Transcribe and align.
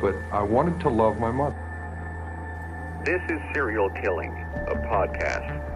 but 0.00 0.14
I 0.32 0.42
wanted 0.42 0.80
to 0.80 0.88
love 0.88 1.18
my 1.18 1.30
mother. 1.30 1.56
This 3.04 3.20
is 3.30 3.40
Serial 3.52 3.90
Killing, 3.90 4.32
a 4.66 4.74
podcast. 4.88 5.66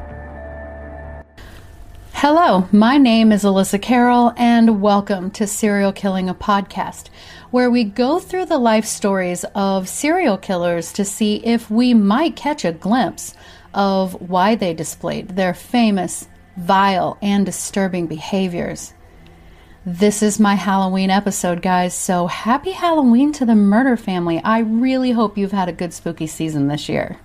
Hello, 2.12 2.66
my 2.72 2.96
name 2.96 3.32
is 3.32 3.44
Alyssa 3.44 3.80
Carroll, 3.80 4.32
and 4.38 4.80
welcome 4.80 5.30
to 5.32 5.46
Serial 5.46 5.92
Killing, 5.92 6.30
a 6.30 6.34
podcast, 6.34 7.08
where 7.50 7.70
we 7.70 7.84
go 7.84 8.18
through 8.18 8.46
the 8.46 8.56
life 8.56 8.86
stories 8.86 9.44
of 9.54 9.90
serial 9.90 10.38
killers 10.38 10.90
to 10.94 11.04
see 11.04 11.44
if 11.44 11.70
we 11.70 11.92
might 11.92 12.34
catch 12.34 12.64
a 12.64 12.72
glimpse 12.72 13.34
of 13.74 14.14
why 14.30 14.54
they 14.54 14.72
displayed 14.72 15.30
their 15.30 15.52
famous, 15.52 16.28
vile, 16.56 17.18
and 17.20 17.44
disturbing 17.44 18.06
behaviors. 18.06 18.93
This 19.86 20.22
is 20.22 20.40
my 20.40 20.54
Halloween 20.54 21.10
episode, 21.10 21.60
guys, 21.60 21.92
so 21.92 22.26
happy 22.26 22.70
Halloween 22.70 23.32
to 23.32 23.44
the 23.44 23.54
murder 23.54 23.98
family. 23.98 24.40
I 24.42 24.60
really 24.60 25.10
hope 25.10 25.36
you've 25.36 25.52
had 25.52 25.68
a 25.68 25.74
good 25.74 25.92
spooky 25.92 26.26
season 26.26 26.68
this 26.68 26.88
year. 26.88 27.18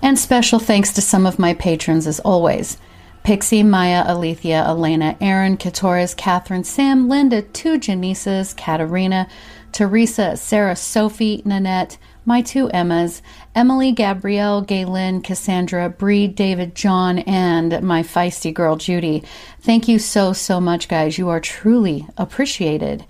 And 0.00 0.16
special 0.16 0.60
thanks 0.60 0.92
to 0.92 1.00
some 1.00 1.26
of 1.26 1.40
my 1.40 1.54
patrons 1.54 2.06
as 2.06 2.20
always. 2.20 2.78
Pixie, 3.24 3.64
Maya, 3.64 4.04
Alethea, 4.06 4.64
Elena, 4.64 5.16
Aaron, 5.20 5.56
Katoris, 5.56 6.16
Catherine, 6.16 6.62
Sam, 6.62 7.08
Linda, 7.08 7.42
two 7.42 7.76
Janices, 7.76 8.54
Katerina, 8.54 9.26
Teresa, 9.72 10.36
Sarah, 10.36 10.76
Sophie, 10.76 11.42
Nanette, 11.44 11.98
my 12.24 12.40
two 12.42 12.68
Emmas, 12.68 13.22
Emily, 13.54 13.92
Gabrielle, 13.92 14.62
Galen, 14.62 15.22
Cassandra, 15.22 15.88
Bree, 15.88 16.28
David, 16.28 16.74
John, 16.74 17.20
and 17.20 17.82
my 17.82 18.02
feisty 18.02 18.54
girl, 18.54 18.76
Judy. 18.76 19.22
Thank 19.60 19.88
you 19.88 19.98
so, 19.98 20.32
so 20.32 20.60
much, 20.60 20.88
guys. 20.88 21.18
You 21.18 21.28
are 21.28 21.40
truly 21.40 22.06
appreciated. 22.16 23.04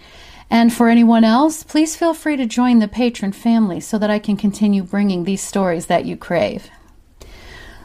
And 0.51 0.73
for 0.73 0.89
anyone 0.89 1.25
else, 1.25 1.63
please 1.63 1.97
feel 1.97 2.15
free 2.15 2.37
to 2.37 2.47
join 2.47 2.79
the 2.79 2.89
patron 2.89 3.33
family 3.33 3.81
so 3.81 3.99
that 3.99 4.11
I 4.11 4.19
can 4.19 4.37
continue 4.37 4.83
bringing 4.83 5.25
these 5.25 5.43
stories 5.43 5.87
that 5.87 6.05
you 6.05 6.17
crave. 6.17 6.71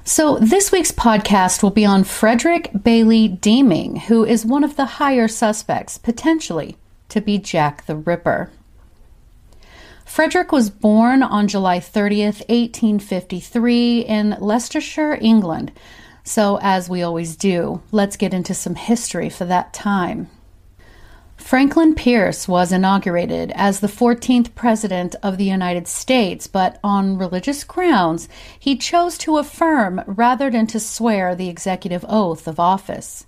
So, 0.04 0.38
this 0.38 0.72
week's 0.72 0.92
podcast 0.94 1.62
will 1.62 1.72
be 1.72 1.86
on 1.86 2.06
Frederick 2.06 2.72
Bailey 2.82 3.28
Deeming, 3.28 3.98
who 3.98 4.24
is 4.24 4.46
one 4.46 4.64
of 4.64 4.78
the 4.78 4.86
higher 4.86 5.28
suspects, 5.28 5.98
potentially, 5.98 6.78
to 7.10 7.20
be 7.20 7.38
Jack 7.38 7.86
the 7.86 7.96
Ripper. 7.96 8.50
Frederick 10.08 10.54
was 10.54 10.70
born 10.70 11.22
on 11.22 11.50
July 11.50 11.80
30th, 11.80 12.40
1853, 12.50 14.00
in 14.00 14.38
Leicestershire, 14.40 15.18
England. 15.22 15.72
So, 16.24 16.58
as 16.62 16.90
we 16.90 17.04
always 17.04 17.36
do, 17.36 17.84
let's 17.92 18.16
get 18.16 18.34
into 18.34 18.54
some 18.54 18.76
history 18.76 19.30
for 19.30 19.46
that 19.46 19.74
time. 19.74 20.30
Franklin 21.36 21.94
Pierce 21.94 22.48
was 22.48 22.72
inaugurated 22.72 23.52
as 23.54 23.80
the 23.82 23.88
14th 23.88 24.56
President 24.56 25.14
of 25.22 25.38
the 25.38 25.44
United 25.44 25.88
States, 25.88 26.48
but 26.48 26.80
on 26.84 27.18
religious 27.18 27.64
grounds, 27.66 28.30
he 28.58 28.78
chose 28.78 29.18
to 29.20 29.38
affirm 29.38 30.02
rather 30.08 30.50
than 30.50 30.66
to 30.68 30.80
swear 30.80 31.36
the 31.36 31.50
executive 31.50 32.06
oath 32.08 32.48
of 32.48 32.62
office. 32.62 33.26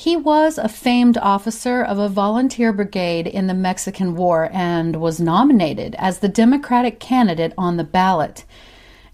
He 0.00 0.16
was 0.16 0.58
a 0.58 0.68
famed 0.68 1.18
officer 1.18 1.82
of 1.82 1.98
a 1.98 2.08
volunteer 2.08 2.72
brigade 2.72 3.26
in 3.26 3.48
the 3.48 3.52
Mexican 3.52 4.14
War 4.14 4.48
and 4.52 4.94
was 4.94 5.18
nominated 5.18 5.96
as 5.98 6.20
the 6.20 6.28
Democratic 6.28 7.00
candidate 7.00 7.52
on 7.58 7.78
the 7.78 7.82
ballot. 7.82 8.44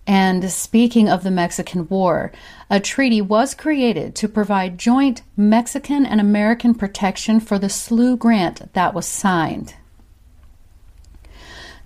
And 0.06 0.52
speaking 0.52 1.08
of 1.08 1.22
the 1.24 1.30
Mexican 1.30 1.88
War, 1.88 2.32
a 2.68 2.80
treaty 2.80 3.22
was 3.22 3.54
created 3.54 4.14
to 4.16 4.28
provide 4.28 4.76
joint 4.76 5.22
Mexican 5.38 6.04
and 6.04 6.20
American 6.20 6.74
protection 6.74 7.40
for 7.40 7.58
the 7.58 7.70
Sloo 7.70 8.18
grant 8.18 8.70
that 8.74 8.92
was 8.92 9.06
signed. 9.06 9.76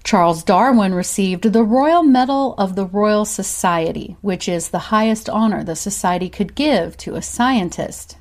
Charles 0.03 0.42
Darwin 0.42 0.92
received 0.92 1.44
the 1.44 1.62
Royal 1.62 2.03
Medal 2.03 2.54
of 2.54 2.75
the 2.75 2.87
Royal 2.87 3.25
Society, 3.25 4.16
which 4.22 4.48
is 4.48 4.70
the 4.70 4.91
highest 4.91 5.31
honor 5.31 5.62
the 5.62 5.76
society 5.76 6.28
could 6.28 6.56
give 6.56 6.97
to 6.97 7.14
a 7.14 7.22
scientist. 7.22 8.17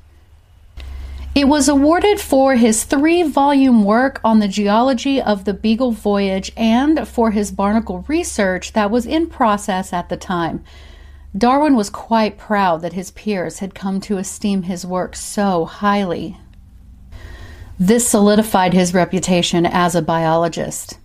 It 1.34 1.46
was 1.46 1.68
awarded 1.68 2.20
for 2.20 2.56
his 2.56 2.84
three 2.84 3.22
volume 3.22 3.84
work 3.84 4.20
on 4.24 4.40
the 4.40 4.48
geology 4.48 5.20
of 5.22 5.44
the 5.44 5.54
Beagle 5.54 5.92
Voyage 5.92 6.50
and 6.56 7.06
for 7.06 7.30
his 7.30 7.52
barnacle 7.52 8.04
research 8.08 8.72
that 8.72 8.90
was 8.90 9.06
in 9.06 9.28
process 9.28 9.92
at 9.92 10.08
the 10.08 10.16
time. 10.16 10.64
Darwin 11.36 11.76
was 11.76 11.90
quite 11.90 12.38
proud 12.38 12.80
that 12.82 12.94
his 12.94 13.12
peers 13.12 13.60
had 13.60 13.74
come 13.74 14.00
to 14.00 14.18
esteem 14.18 14.62
his 14.64 14.84
work 14.84 15.14
so 15.14 15.64
highly. 15.66 16.38
This 17.78 18.08
solidified 18.08 18.72
his 18.72 18.92
reputation 18.92 19.64
as 19.64 19.94
a 19.94 20.02
biologist. 20.02 20.98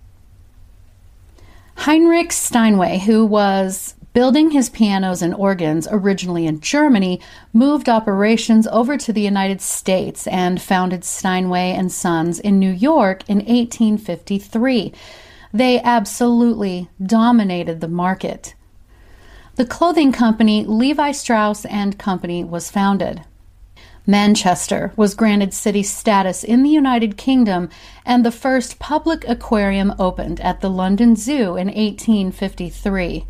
Heinrich 1.75 2.31
Steinway, 2.31 2.99
who 2.99 3.25
was 3.25 3.95
building 4.13 4.51
his 4.51 4.69
pianos 4.69 5.21
and 5.21 5.33
organs 5.33 5.87
originally 5.91 6.45
in 6.45 6.59
Germany, 6.59 7.19
moved 7.51 7.89
operations 7.89 8.67
over 8.67 8.95
to 8.97 9.11
the 9.11 9.21
United 9.21 9.61
States 9.61 10.27
and 10.27 10.61
founded 10.61 11.03
Steinway 11.03 11.71
and 11.71 11.91
Sons 11.91 12.39
in 12.39 12.59
New 12.59 12.71
York 12.71 13.27
in 13.27 13.37
1853. 13.37 14.93
They 15.51 15.81
absolutely 15.81 16.89
dominated 17.03 17.81
the 17.81 17.87
market. 17.87 18.55
The 19.55 19.65
clothing 19.65 20.11
company 20.11 20.65
Levi 20.65 21.11
Strauss 21.11 21.65
and 21.65 21.99
Company 21.99 22.43
was 22.43 22.71
founded. 22.71 23.23
Manchester 24.05 24.91
was 24.97 25.15
granted 25.15 25.53
city 25.53 25.83
status 25.83 26.43
in 26.43 26.63
the 26.63 26.69
United 26.69 27.17
Kingdom, 27.17 27.69
and 28.05 28.25
the 28.25 28.31
first 28.31 28.77
public 28.77 29.23
aquarium 29.29 29.93
opened 29.97 30.41
at 30.41 30.59
the 30.59 30.69
London 30.69 31.15
Zoo 31.15 31.55
in 31.55 31.67
1853. 31.67 33.25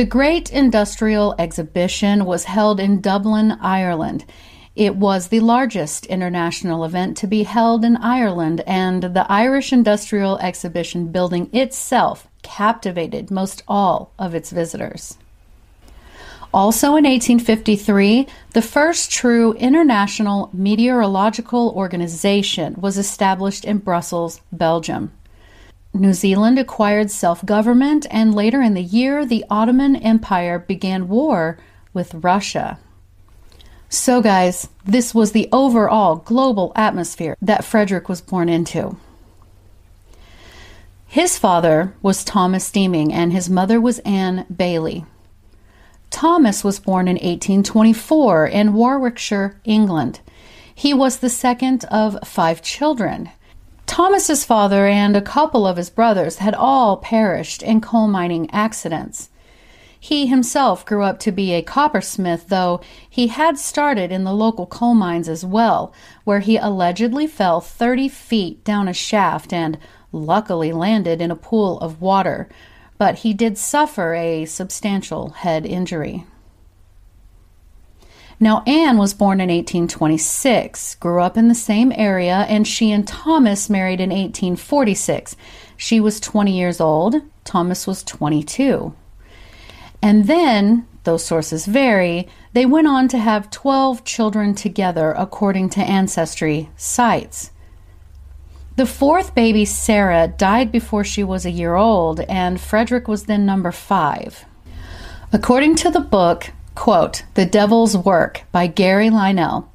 The 0.00 0.06
Great 0.06 0.50
Industrial 0.50 1.34
Exhibition 1.38 2.24
was 2.24 2.44
held 2.44 2.80
in 2.80 3.02
Dublin, 3.02 3.58
Ireland. 3.60 4.24
It 4.74 4.96
was 4.96 5.28
the 5.28 5.40
largest 5.40 6.06
international 6.06 6.86
event 6.86 7.18
to 7.18 7.26
be 7.26 7.42
held 7.42 7.84
in 7.84 7.98
Ireland, 7.98 8.62
and 8.66 9.02
the 9.02 9.30
Irish 9.30 9.74
Industrial 9.74 10.38
Exhibition 10.38 11.12
building 11.12 11.50
itself 11.52 12.28
captivated 12.40 13.30
most 13.30 13.62
all 13.68 14.12
of 14.18 14.34
its 14.34 14.50
visitors. 14.50 15.18
Also 16.54 16.96
in 16.96 17.04
1853, 17.04 18.26
the 18.54 18.62
first 18.62 19.12
true 19.12 19.52
international 19.52 20.48
meteorological 20.54 21.74
organization 21.76 22.74
was 22.80 22.96
established 22.96 23.66
in 23.66 23.76
Brussels, 23.76 24.40
Belgium. 24.50 25.12
New 25.92 26.12
Zealand 26.12 26.58
acquired 26.58 27.10
self 27.10 27.44
government, 27.44 28.06
and 28.10 28.34
later 28.34 28.62
in 28.62 28.74
the 28.74 28.82
year, 28.82 29.26
the 29.26 29.44
Ottoman 29.50 29.96
Empire 29.96 30.58
began 30.58 31.08
war 31.08 31.58
with 31.92 32.14
Russia. 32.14 32.78
So, 33.88 34.22
guys, 34.22 34.68
this 34.84 35.14
was 35.14 35.32
the 35.32 35.48
overall 35.50 36.16
global 36.16 36.72
atmosphere 36.76 37.36
that 37.42 37.64
Frederick 37.64 38.08
was 38.08 38.20
born 38.20 38.48
into. 38.48 38.96
His 41.06 41.36
father 41.36 41.92
was 42.02 42.22
Thomas 42.22 42.70
Deeming, 42.70 43.12
and 43.12 43.32
his 43.32 43.50
mother 43.50 43.80
was 43.80 43.98
Anne 44.00 44.46
Bailey. 44.54 45.04
Thomas 46.10 46.62
was 46.62 46.78
born 46.78 47.08
in 47.08 47.16
1824 47.16 48.46
in 48.46 48.74
Warwickshire, 48.74 49.60
England. 49.64 50.20
He 50.72 50.94
was 50.94 51.18
the 51.18 51.28
second 51.28 51.84
of 51.86 52.16
five 52.24 52.62
children. 52.62 53.30
Thomas's 53.90 54.44
father 54.44 54.86
and 54.86 55.16
a 55.16 55.20
couple 55.20 55.66
of 55.66 55.76
his 55.76 55.90
brothers 55.90 56.36
had 56.36 56.54
all 56.54 56.98
perished 56.98 57.60
in 57.60 57.80
coal 57.80 58.06
mining 58.06 58.48
accidents. 58.52 59.30
He 59.98 60.28
himself 60.28 60.86
grew 60.86 61.02
up 61.02 61.18
to 61.18 61.32
be 61.32 61.52
a 61.52 61.60
coppersmith, 61.60 62.46
though 62.46 62.80
he 63.10 63.26
had 63.26 63.58
started 63.58 64.12
in 64.12 64.22
the 64.22 64.32
local 64.32 64.64
coal 64.64 64.94
mines 64.94 65.28
as 65.28 65.44
well, 65.44 65.92
where 66.22 66.38
he 66.38 66.56
allegedly 66.56 67.26
fell 67.26 67.60
30 67.60 68.08
feet 68.08 68.62
down 68.62 68.86
a 68.86 68.92
shaft 68.92 69.52
and 69.52 69.76
luckily 70.12 70.70
landed 70.70 71.20
in 71.20 71.32
a 71.32 71.36
pool 71.36 71.80
of 71.80 72.00
water, 72.00 72.48
but 72.96 73.16
he 73.16 73.34
did 73.34 73.58
suffer 73.58 74.14
a 74.14 74.44
substantial 74.44 75.30
head 75.30 75.66
injury. 75.66 76.24
Now, 78.42 78.62
Anne 78.66 78.96
was 78.96 79.12
born 79.12 79.38
in 79.38 79.50
1826, 79.50 80.94
grew 80.94 81.20
up 81.20 81.36
in 81.36 81.48
the 81.48 81.54
same 81.54 81.92
area, 81.94 82.46
and 82.48 82.66
she 82.66 82.90
and 82.90 83.06
Thomas 83.06 83.68
married 83.68 84.00
in 84.00 84.08
1846. 84.08 85.36
She 85.76 86.00
was 86.00 86.20
20 86.20 86.56
years 86.56 86.80
old, 86.80 87.16
Thomas 87.44 87.86
was 87.86 88.02
22. 88.02 88.94
And 90.00 90.26
then, 90.26 90.86
though 91.04 91.18
sources 91.18 91.66
vary, 91.66 92.28
they 92.54 92.64
went 92.64 92.86
on 92.86 93.08
to 93.08 93.18
have 93.18 93.50
12 93.50 94.04
children 94.04 94.54
together 94.54 95.12
according 95.12 95.68
to 95.70 95.80
ancestry 95.80 96.70
sites. 96.76 97.50
The 98.76 98.86
fourth 98.86 99.34
baby, 99.34 99.66
Sarah, 99.66 100.28
died 100.28 100.72
before 100.72 101.04
she 101.04 101.22
was 101.22 101.44
a 101.44 101.50
year 101.50 101.74
old, 101.74 102.20
and 102.20 102.58
Frederick 102.58 103.06
was 103.06 103.24
then 103.24 103.44
number 103.44 103.70
five. 103.70 104.46
According 105.30 105.74
to 105.76 105.90
the 105.90 106.00
book, 106.00 106.52
quote, 106.74 107.24
The 107.34 107.46
Devil's 107.46 107.96
Work 107.96 108.42
by 108.52 108.66
Gary 108.66 109.10
Lionel, 109.10 109.70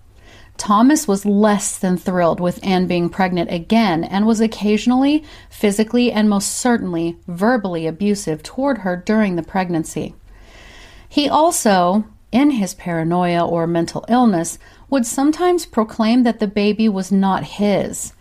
Thomas 0.57 1.07
was 1.07 1.25
less 1.25 1.77
than 1.77 1.97
thrilled 1.97 2.39
with 2.39 2.59
Anne 2.63 2.87
being 2.87 3.09
pregnant 3.09 3.51
again 3.51 4.03
and 4.03 4.25
was 4.25 4.39
occasionally 4.39 5.23
physically 5.49 6.11
and 6.11 6.29
most 6.29 6.51
certainly 6.51 7.17
verbally 7.27 7.87
abusive 7.87 8.41
toward 8.41 8.79
her 8.79 8.95
during 8.95 9.35
the 9.35 9.43
pregnancy. 9.43 10.15
He 11.07 11.27
also, 11.27 12.05
in 12.31 12.51
his 12.51 12.73
paranoia 12.73 13.45
or 13.45 13.67
mental 13.67 14.05
illness, 14.07 14.57
would 14.89 15.05
sometimes 15.05 15.65
proclaim 15.65 16.23
that 16.23 16.39
the 16.39 16.47
baby 16.47 16.87
was 16.87 17.11
not 17.11 17.43
his. 17.43 18.13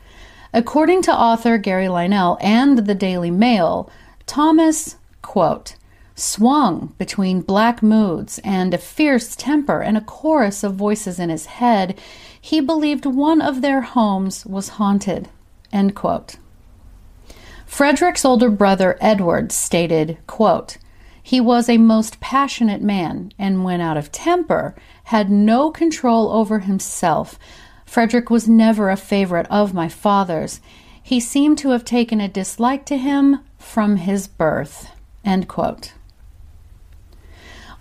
According 0.52 1.02
to 1.02 1.16
author 1.16 1.58
Gary 1.58 1.88
Lionel 1.88 2.38
and 2.40 2.78
the 2.78 2.94
Daily 2.94 3.30
Mail, 3.30 3.90
Thomas, 4.26 4.96
quote, 5.22 5.76
swung 6.14 6.94
between 6.98 7.40
black 7.40 7.82
moods 7.82 8.38
and 8.44 8.72
a 8.72 8.78
fierce 8.78 9.34
temper 9.34 9.80
and 9.80 9.96
a 9.96 10.02
chorus 10.02 10.62
of 10.62 10.74
voices 10.74 11.18
in 11.18 11.30
his 11.30 11.46
head, 11.46 11.98
he 12.40 12.60
believed 12.60 13.06
one 13.06 13.40
of 13.40 13.62
their 13.62 13.80
homes 13.80 14.46
was 14.46 14.70
haunted. 14.70 15.28
Frederick's 17.66 18.24
older 18.24 18.50
brother 18.50 18.96
Edward 19.00 19.50
stated, 19.50 20.18
quote, 20.26 20.76
he 21.26 21.40
was 21.40 21.70
a 21.70 21.78
most 21.78 22.20
passionate 22.20 22.82
man, 22.82 23.32
and 23.38 23.64
when 23.64 23.80
out 23.80 23.96
of 23.96 24.12
temper, 24.12 24.74
had 25.04 25.30
no 25.30 25.70
control 25.70 26.30
over 26.30 26.58
himself. 26.58 27.38
Frederick 27.86 28.28
was 28.28 28.46
never 28.46 28.90
a 28.90 28.96
favorite 28.96 29.46
of 29.48 29.72
my 29.72 29.88
father's. 29.88 30.60
He 31.02 31.20
seemed 31.20 31.56
to 31.58 31.70
have 31.70 31.84
taken 31.84 32.20
a 32.20 32.28
dislike 32.28 32.84
to 32.86 32.98
him 32.98 33.40
from 33.58 33.96
his 33.96 34.28
birth. 34.28 34.90
End 35.24 35.48
quote. 35.48 35.94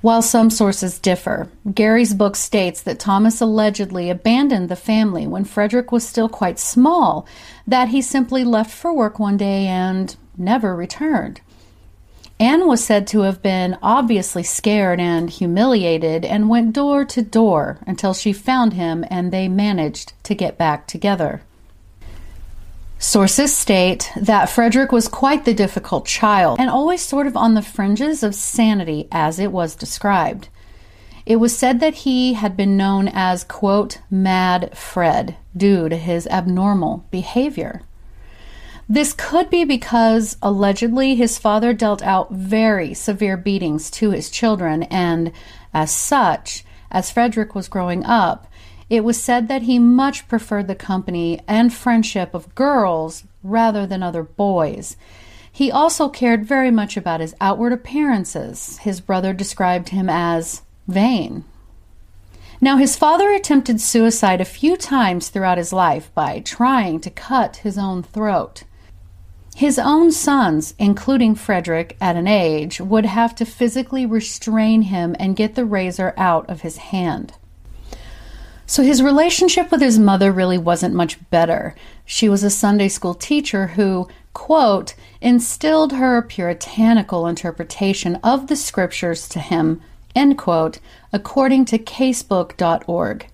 While 0.04 0.22
some 0.22 0.50
sources 0.50 1.00
differ, 1.00 1.48
Gary's 1.74 2.14
book 2.14 2.36
states 2.36 2.82
that 2.82 3.00
Thomas 3.00 3.40
allegedly 3.40 4.10
abandoned 4.10 4.68
the 4.68 4.76
family 4.76 5.26
when 5.26 5.46
Frederick 5.46 5.94
was 5.94 6.06
still 6.06 6.28
quite 6.28 6.60
small, 6.60 7.26
that 7.66 7.88
he 7.88 8.02
simply 8.02 8.44
left 8.44 8.70
for 8.70 8.94
work 8.94 9.18
one 9.18 9.38
day 9.38 9.66
and 9.66 10.14
never 10.38 10.76
returned. 10.76 11.40
Anne 12.38 12.68
was 12.68 12.84
said 12.84 13.08
to 13.08 13.22
have 13.22 13.42
been 13.42 13.78
obviously 13.82 14.44
scared 14.44 15.00
and 15.00 15.30
humiliated 15.30 16.26
and 16.26 16.50
went 16.50 16.74
door 16.74 17.06
to 17.06 17.22
door 17.22 17.80
until 17.88 18.14
she 18.14 18.34
found 18.34 18.74
him 18.74 19.06
and 19.10 19.32
they 19.32 19.48
managed 19.48 20.12
to 20.24 20.36
get 20.36 20.58
back 20.58 20.86
together. 20.86 21.44
Sources 23.04 23.54
state 23.54 24.10
that 24.16 24.46
Frederick 24.48 24.94
was 24.94 25.10
quite 25.10 25.44
the 25.44 25.54
difficult 25.54 26.06
child 26.06 26.58
and 26.58 26.70
always 26.70 27.02
sort 27.02 27.28
of 27.28 27.36
on 27.36 27.54
the 27.54 27.62
fringes 27.62 28.24
of 28.24 28.34
sanity 28.34 29.10
as 29.12 29.40
it 29.40 29.52
was 29.52 29.76
described. 29.76 30.48
It 31.26 31.36
was 31.36 31.56
said 31.56 31.82
that 31.82 31.96
he 31.96 32.36
had 32.36 32.56
been 32.56 32.78
known 32.78 33.10
as, 33.10 33.44
quote, 33.44 34.00
Mad 34.10 34.76
Fred, 34.78 35.36
due 35.56 35.90
to 35.90 35.98
his 35.98 36.28
abnormal 36.28 37.06
behavior. 37.12 37.82
This 38.88 39.12
could 39.12 39.50
be 39.50 39.66
because 39.66 40.38
allegedly 40.42 41.16
his 41.16 41.38
father 41.38 41.74
dealt 41.74 42.02
out 42.02 42.32
very 42.32 42.94
severe 42.94 43.36
beatings 43.36 43.92
to 43.92 44.12
his 44.12 44.30
children, 44.30 44.84
and 44.84 45.34
as 45.74 45.92
such, 45.92 46.64
as 46.90 47.12
Frederick 47.12 47.54
was 47.54 47.68
growing 47.68 48.06
up, 48.06 48.48
it 48.90 49.04
was 49.04 49.22
said 49.22 49.48
that 49.48 49.64
he 49.64 49.80
much 49.80 50.28
preferred 50.28 50.68
the 50.68 50.76
company 50.76 51.40
and 51.48 51.74
friendship 51.74 52.34
of 52.34 52.54
girls 52.56 53.24
rather 53.44 53.86
than 53.86 54.04
other 54.04 54.24
boys. 54.24 54.98
He 55.52 55.72
also 55.72 56.10
cared 56.10 56.46
very 56.46 56.72
much 56.72 56.98
about 56.98 57.20
his 57.20 57.36
outward 57.40 57.74
appearances. 57.74 58.80
His 58.80 59.02
brother 59.02 59.34
described 59.34 59.90
him 59.90 60.10
as 60.10 60.64
vain. 60.88 61.46
Now, 62.60 62.78
his 62.78 62.96
father 62.96 63.30
attempted 63.30 63.82
suicide 63.82 64.42
a 64.42 64.46
few 64.46 64.78
times 64.78 65.30
throughout 65.30 65.58
his 65.58 65.74
life 65.74 66.14
by 66.16 66.40
trying 66.40 67.02
to 67.02 67.10
cut 67.10 67.58
his 67.58 67.78
own 67.78 68.04
throat. 68.04 68.64
His 69.56 69.78
own 69.78 70.12
sons, 70.12 70.74
including 70.80 71.36
Frederick 71.36 71.96
at 72.02 72.16
an 72.16 72.26
age, 72.26 72.82
would 72.82 73.06
have 73.06 73.36
to 73.36 73.46
physically 73.46 74.06
restrain 74.06 74.84
him 74.84 75.16
and 75.20 75.36
get 75.36 75.56
the 75.56 75.66
razor 75.66 76.14
out 76.18 76.50
of 76.50 76.62
his 76.62 76.78
hand. 76.78 77.34
So 78.66 78.82
his 78.82 79.04
relationship 79.04 79.72
with 79.72 79.82
his 79.82 80.00
mother 80.00 80.32
really 80.32 80.58
wasn't 80.58 80.96
much 80.96 81.18
better. 81.30 81.76
She 82.06 82.30
was 82.30 82.44
a 82.44 82.50
Sunday 82.50 82.88
school 82.88 83.14
teacher 83.14 83.68
who, 83.68 84.08
quote, 84.34 84.96
instilled 85.22 85.94
her 85.94 86.22
puritanical 86.22 87.28
interpretation 87.28 88.16
of 88.24 88.48
the 88.48 88.56
scriptures 88.56 89.28
to 89.30 89.40
him, 89.40 89.82
end 90.16 90.38
quote, 90.38 90.80
according 91.12 91.66
to 91.66 91.78
casebook.org. 91.78 93.28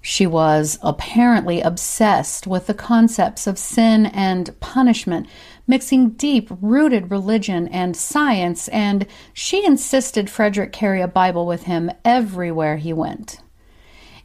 She 0.00 0.26
was 0.26 0.78
apparently 0.80 1.60
obsessed 1.60 2.46
with 2.46 2.66
the 2.66 2.74
concepts 2.74 3.46
of 3.46 3.58
sin 3.58 4.06
and 4.06 4.58
punishment, 4.60 5.26
mixing 5.66 6.10
deep 6.10 6.48
rooted 6.62 7.10
religion 7.10 7.68
and 7.68 7.94
science, 7.94 8.68
and 8.68 9.06
she 9.34 9.66
insisted 9.66 10.30
Frederick 10.30 10.72
carry 10.72 11.02
a 11.02 11.08
Bible 11.08 11.46
with 11.46 11.64
him 11.64 11.90
everywhere 12.04 12.78
he 12.78 12.94
went. 12.94 13.40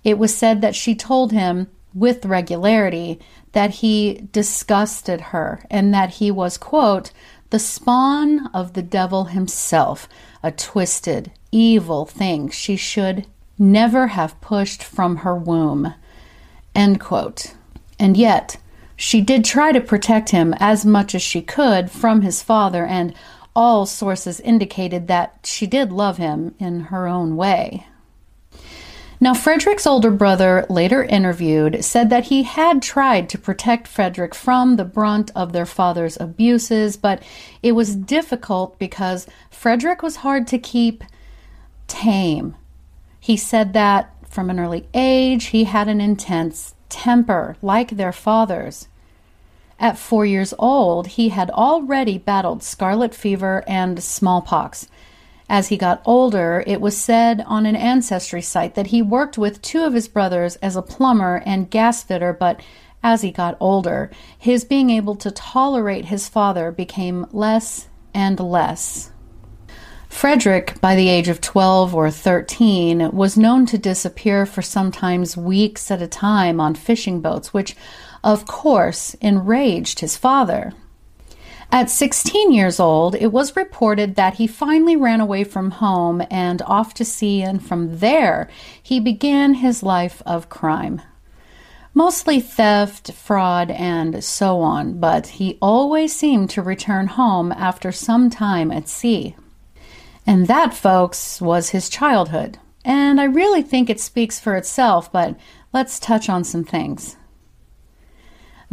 It 0.04 0.18
was 0.18 0.36
said 0.36 0.62
that 0.62 0.76
she 0.76 0.96
told 0.96 1.32
him 1.32 1.68
with 1.94 2.26
regularity 2.26 3.20
that 3.54 3.76
he 3.76 4.28
disgusted 4.32 5.22
her 5.22 5.66
and 5.70 5.94
that 5.94 6.16
he 6.16 6.32
was, 6.32 6.58
quote, 6.58 7.12
the 7.52 7.60
spawn 7.60 8.48
of 8.48 8.74
the 8.74 8.82
devil 8.82 9.26
himself, 9.26 10.10
a 10.42 10.52
twisted, 10.52 11.32
evil 11.52 12.06
thing 12.06 12.50
she 12.50 12.76
should 12.76 13.28
never 13.60 14.08
have 14.08 14.42
pushed 14.42 14.84
from 14.84 15.18
her 15.18 15.36
womb. 15.36 15.94
End 16.74 17.00
quote. 17.00 17.54
And 18.00 18.18
yet, 18.18 18.58
she 18.96 19.22
did 19.22 19.46
try 19.46 19.72
to 19.72 19.80
protect 19.80 20.32
him 20.32 20.56
as 20.60 20.86
much 20.86 21.14
as 21.14 21.22
she 21.22 21.42
could 21.42 21.92
from 21.92 22.22
his 22.22 22.42
father, 22.42 22.86
and 22.86 23.14
all 23.56 23.86
sources 23.86 24.40
indicated 24.40 25.08
that 25.08 25.40
she 25.44 25.68
did 25.68 25.92
love 25.92 26.18
him 26.18 26.56
in 26.58 26.86
her 26.86 27.08
own 27.08 27.36
way. 27.36 27.86
Now, 29.24 29.34
Frederick's 29.34 29.88
older 29.88 30.12
brother, 30.12 30.66
later 30.70 31.02
interviewed, 31.02 31.86
said 31.86 32.10
that 32.10 32.26
he 32.26 32.44
had 32.44 32.82
tried 32.82 33.30
to 33.30 33.38
protect 33.38 33.88
Frederick 33.88 34.36
from 34.36 34.76
the 34.76 34.84
brunt 34.84 35.32
of 35.34 35.54
their 35.54 35.66
father's 35.66 36.20
abuses, 36.20 36.98
but 36.98 37.24
it 37.62 37.72
was 37.72 37.96
difficult 37.96 38.78
because 38.78 39.26
Frederick 39.50 40.04
was 40.04 40.18
hard 40.18 40.46
to 40.48 40.58
keep 40.58 41.06
tame. 41.88 42.56
He 43.18 43.38
said 43.38 43.72
that 43.72 44.14
from 44.30 44.50
an 44.50 44.60
early 44.60 44.90
age 44.94 45.46
he 45.46 45.64
had 45.64 45.88
an 45.88 46.02
intense 46.02 46.76
temper, 46.90 47.56
like 47.62 47.92
their 47.92 48.12
father's. 48.12 48.90
At 49.80 49.98
four 49.98 50.26
years 50.26 50.54
old, 50.60 51.08
he 51.08 51.30
had 51.30 51.50
already 51.52 52.18
battled 52.18 52.62
scarlet 52.62 53.16
fever 53.16 53.64
and 53.70 54.04
smallpox. 54.04 54.90
As 55.54 55.68
he 55.68 55.78
got 55.78 56.02
older, 56.04 56.64
it 56.66 56.82
was 56.82 56.98
said 56.98 57.44
on 57.46 57.68
an 57.68 57.76
ancestry 57.76 58.42
site 58.42 58.74
that 58.74 58.88
he 58.88 59.04
worked 59.04 59.38
with 59.38 59.62
two 59.62 59.84
of 59.84 59.94
his 59.94 60.08
brothers 60.08 60.56
as 60.64 60.76
a 60.76 60.82
plumber 60.82 61.44
and 61.46 61.70
gas 61.70 62.02
fitter, 62.02 62.34
but 62.34 62.60
as 63.04 63.22
he 63.22 63.30
got 63.30 63.56
older, 63.60 64.10
his 64.36 64.66
being 64.66 64.90
able 64.90 65.16
to 65.18 65.30
tolerate 65.30 66.06
his 66.06 66.28
father 66.28 66.72
became 66.72 67.28
less 67.32 67.88
and 68.16 68.40
less. 68.40 69.12
Frederick, 70.10 70.82
by 70.82 70.96
the 70.96 71.08
age 71.08 71.28
of 71.28 71.40
12 71.40 71.94
or 71.94 72.10
13, 72.10 73.12
was 73.12 73.38
known 73.38 73.68
to 73.68 73.78
disappear 73.78 74.48
for 74.48 74.64
sometimes 74.64 75.38
weeks 75.38 75.92
at 75.92 76.02
a 76.02 76.08
time 76.08 76.60
on 76.60 76.74
fishing 76.74 77.22
boats, 77.22 77.54
which, 77.54 77.76
of 78.24 78.48
course, 78.48 79.14
enraged 79.22 80.00
his 80.00 80.18
father. 80.18 80.74
At 81.74 81.90
16 81.90 82.52
years 82.52 82.80
old, 82.80 83.16
it 83.16 83.32
was 83.32 83.56
reported 83.56 84.14
that 84.14 84.36
he 84.36 84.46
finally 84.46 84.96
ran 84.96 85.20
away 85.20 85.44
from 85.44 85.72
home 85.72 86.22
and 86.30 86.62
off 86.68 86.94
to 86.94 87.04
sea, 87.04 87.42
and 87.42 87.66
from 87.66 87.98
there 87.98 88.48
he 88.84 89.00
began 89.00 89.56
his 89.56 89.82
life 89.82 90.22
of 90.24 90.50
crime. 90.50 91.02
Mostly 91.96 92.40
theft, 92.40 93.14
fraud, 93.14 93.72
and 93.72 94.24
so 94.24 94.62
on, 94.62 95.00
but 95.00 95.26
he 95.26 95.58
always 95.64 96.16
seemed 96.16 96.52
to 96.52 96.62
return 96.62 97.08
home 97.08 97.52
after 97.52 97.92
some 97.92 98.30
time 98.30 98.70
at 98.72 98.88
sea. 98.88 99.36
And 100.28 100.46
that, 100.46 100.76
folks, 100.76 101.42
was 101.42 101.70
his 101.70 101.90
childhood. 101.90 102.60
And 102.86 103.20
I 103.20 103.24
really 103.24 103.64
think 103.64 103.90
it 103.90 104.00
speaks 104.00 104.40
for 104.40 104.56
itself, 104.56 105.12
but 105.12 105.36
let's 105.74 106.00
touch 106.00 106.30
on 106.30 106.44
some 106.44 106.64
things. 106.66 107.18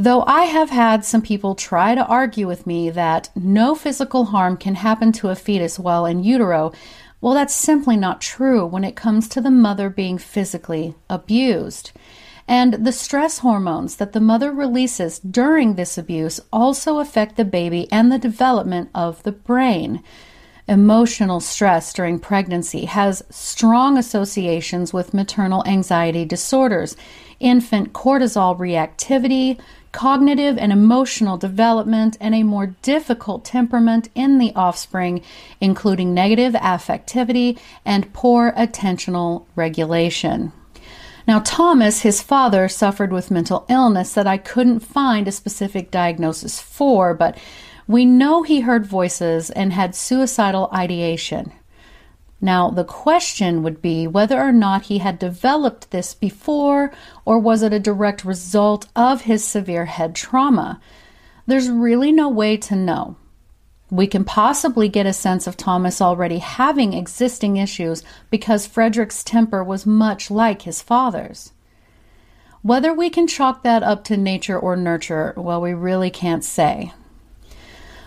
Though 0.00 0.24
I 0.26 0.44
have 0.44 0.70
had 0.70 1.04
some 1.04 1.20
people 1.20 1.54
try 1.54 1.94
to 1.94 2.06
argue 2.06 2.46
with 2.46 2.66
me 2.66 2.88
that 2.88 3.28
no 3.34 3.74
physical 3.74 4.24
harm 4.24 4.56
can 4.56 4.76
happen 4.76 5.12
to 5.12 5.28
a 5.28 5.36
fetus 5.36 5.78
while 5.78 6.06
in 6.06 6.24
utero, 6.24 6.72
well, 7.20 7.34
that's 7.34 7.54
simply 7.54 7.98
not 7.98 8.22
true 8.22 8.64
when 8.64 8.82
it 8.82 8.96
comes 8.96 9.28
to 9.28 9.42
the 9.42 9.50
mother 9.50 9.90
being 9.90 10.16
physically 10.16 10.94
abused. 11.10 11.92
And 12.48 12.86
the 12.86 12.92
stress 12.92 13.40
hormones 13.40 13.96
that 13.96 14.14
the 14.14 14.22
mother 14.22 14.52
releases 14.52 15.18
during 15.18 15.74
this 15.74 15.98
abuse 15.98 16.40
also 16.50 16.98
affect 16.98 17.36
the 17.36 17.44
baby 17.44 17.86
and 17.92 18.10
the 18.10 18.16
development 18.16 18.88
of 18.94 19.22
the 19.22 19.32
brain. 19.32 20.02
Emotional 20.66 21.40
stress 21.40 21.92
during 21.92 22.18
pregnancy 22.18 22.86
has 22.86 23.22
strong 23.28 23.98
associations 23.98 24.94
with 24.94 25.12
maternal 25.12 25.62
anxiety 25.66 26.24
disorders, 26.24 26.96
infant 27.38 27.92
cortisol 27.92 28.56
reactivity, 28.56 29.58
cognitive 29.92 30.56
and 30.56 30.72
emotional 30.72 31.36
development, 31.36 32.16
and 32.20 32.34
a 32.34 32.42
more 32.42 32.74
difficult 32.82 33.44
temperament 33.44 34.08
in 34.14 34.38
the 34.38 34.52
offspring, 34.54 35.22
including 35.60 36.14
negative 36.14 36.54
affectivity 36.54 37.58
and 37.84 38.12
poor 38.12 38.52
attentional 38.52 39.44
regulation. 39.56 40.52
Now, 41.26 41.40
Thomas, 41.40 42.00
his 42.00 42.22
father, 42.22 42.68
suffered 42.68 43.12
with 43.12 43.30
mental 43.30 43.66
illness 43.68 44.14
that 44.14 44.26
I 44.26 44.36
couldn't 44.36 44.80
find 44.80 45.28
a 45.28 45.32
specific 45.32 45.90
diagnosis 45.90 46.60
for, 46.60 47.14
but 47.14 47.36
we 47.86 48.04
know 48.04 48.42
he 48.42 48.60
heard 48.60 48.86
voices 48.86 49.50
and 49.50 49.72
had 49.72 49.94
suicidal 49.94 50.68
ideation. 50.72 51.52
Now, 52.40 52.70
the 52.70 52.84
question 52.84 53.62
would 53.62 53.82
be 53.82 54.06
whether 54.06 54.40
or 54.40 54.52
not 54.52 54.82
he 54.82 54.98
had 54.98 55.18
developed 55.18 55.90
this 55.90 56.14
before, 56.14 56.90
or 57.24 57.38
was 57.38 57.62
it 57.62 57.72
a 57.72 57.78
direct 57.78 58.24
result 58.24 58.86
of 58.96 59.22
his 59.22 59.44
severe 59.44 59.84
head 59.84 60.14
trauma? 60.14 60.80
There's 61.46 61.68
really 61.68 62.12
no 62.12 62.28
way 62.28 62.56
to 62.56 62.76
know. 62.76 63.16
We 63.90 64.06
can 64.06 64.24
possibly 64.24 64.88
get 64.88 65.04
a 65.04 65.12
sense 65.12 65.46
of 65.46 65.56
Thomas 65.56 66.00
already 66.00 66.38
having 66.38 66.94
existing 66.94 67.56
issues 67.56 68.04
because 68.30 68.66
Frederick's 68.66 69.24
temper 69.24 69.64
was 69.64 69.84
much 69.84 70.30
like 70.30 70.62
his 70.62 70.80
father's. 70.80 71.52
Whether 72.62 72.94
we 72.94 73.10
can 73.10 73.26
chalk 73.26 73.64
that 73.64 73.82
up 73.82 74.04
to 74.04 74.16
nature 74.16 74.58
or 74.58 74.76
nurture, 74.76 75.34
well, 75.36 75.60
we 75.60 75.74
really 75.74 76.10
can't 76.10 76.44
say. 76.44 76.92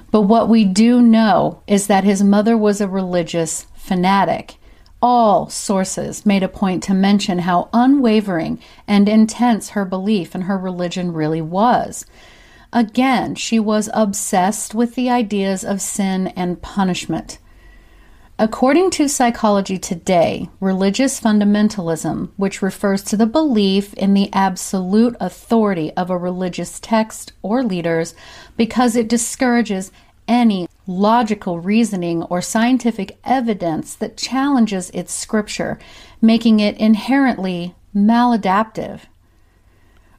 But 0.09 0.21
what 0.21 0.47
we 0.47 0.63
do 0.63 1.01
know 1.01 1.61
is 1.67 1.87
that 1.87 2.03
his 2.03 2.23
mother 2.23 2.55
was 2.55 2.79
a 2.79 2.87
religious 2.87 3.65
fanatic. 3.83 4.55
All 5.01 5.49
sources 5.49 6.25
made 6.25 6.41
a 6.41 6.47
point 6.47 6.81
to 6.83 6.93
mention 6.93 7.39
how 7.39 7.69
unwavering 7.73 8.59
and 8.87 9.09
intense 9.09 9.69
her 9.69 9.83
belief 9.83 10.33
in 10.33 10.41
her 10.43 10.57
religion 10.57 11.11
really 11.11 11.41
was. 11.41 12.05
Again, 12.71 13.35
she 13.35 13.59
was 13.59 13.89
obsessed 13.93 14.73
with 14.73 14.95
the 14.95 15.09
ideas 15.09 15.65
of 15.65 15.81
sin 15.81 16.27
and 16.27 16.61
punishment. 16.61 17.37
According 18.39 18.89
to 18.91 19.09
Psychology 19.09 19.77
Today, 19.77 20.49
religious 20.59 21.19
fundamentalism, 21.19 22.31
which 22.37 22.61
refers 22.61 23.03
to 23.03 23.17
the 23.17 23.27
belief 23.27 23.93
in 23.93 24.13
the 24.13 24.31
absolute 24.33 25.15
authority 25.19 25.91
of 25.91 26.09
a 26.09 26.17
religious 26.17 26.79
text 26.79 27.33
or 27.41 27.61
leaders 27.61 28.15
because 28.57 28.95
it 28.95 29.09
discourages 29.09 29.91
any 30.27 30.67
logical 30.87 31.59
reasoning 31.59 32.23
or 32.23 32.41
scientific 32.41 33.17
evidence 33.23 33.95
that 33.95 34.17
challenges 34.17 34.89
its 34.91 35.13
scripture, 35.13 35.79
making 36.21 36.59
it 36.59 36.77
inherently 36.77 37.75
maladaptive. 37.95 39.01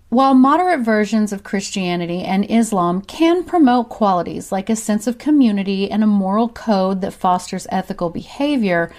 While 0.08 0.34
moderate 0.34 0.80
versions 0.80 1.32
of 1.32 1.42
Christianity 1.42 2.22
and 2.22 2.48
Islam 2.48 3.02
can 3.02 3.42
promote 3.42 3.88
qualities 3.88 4.52
like 4.52 4.70
a 4.70 4.76
sense 4.76 5.08
of 5.08 5.18
community 5.18 5.90
and 5.90 6.04
a 6.04 6.06
moral 6.06 6.48
code 6.48 7.00
that 7.00 7.12
fosters 7.14 7.66
ethical 7.70 8.10
behavior, 8.10 8.92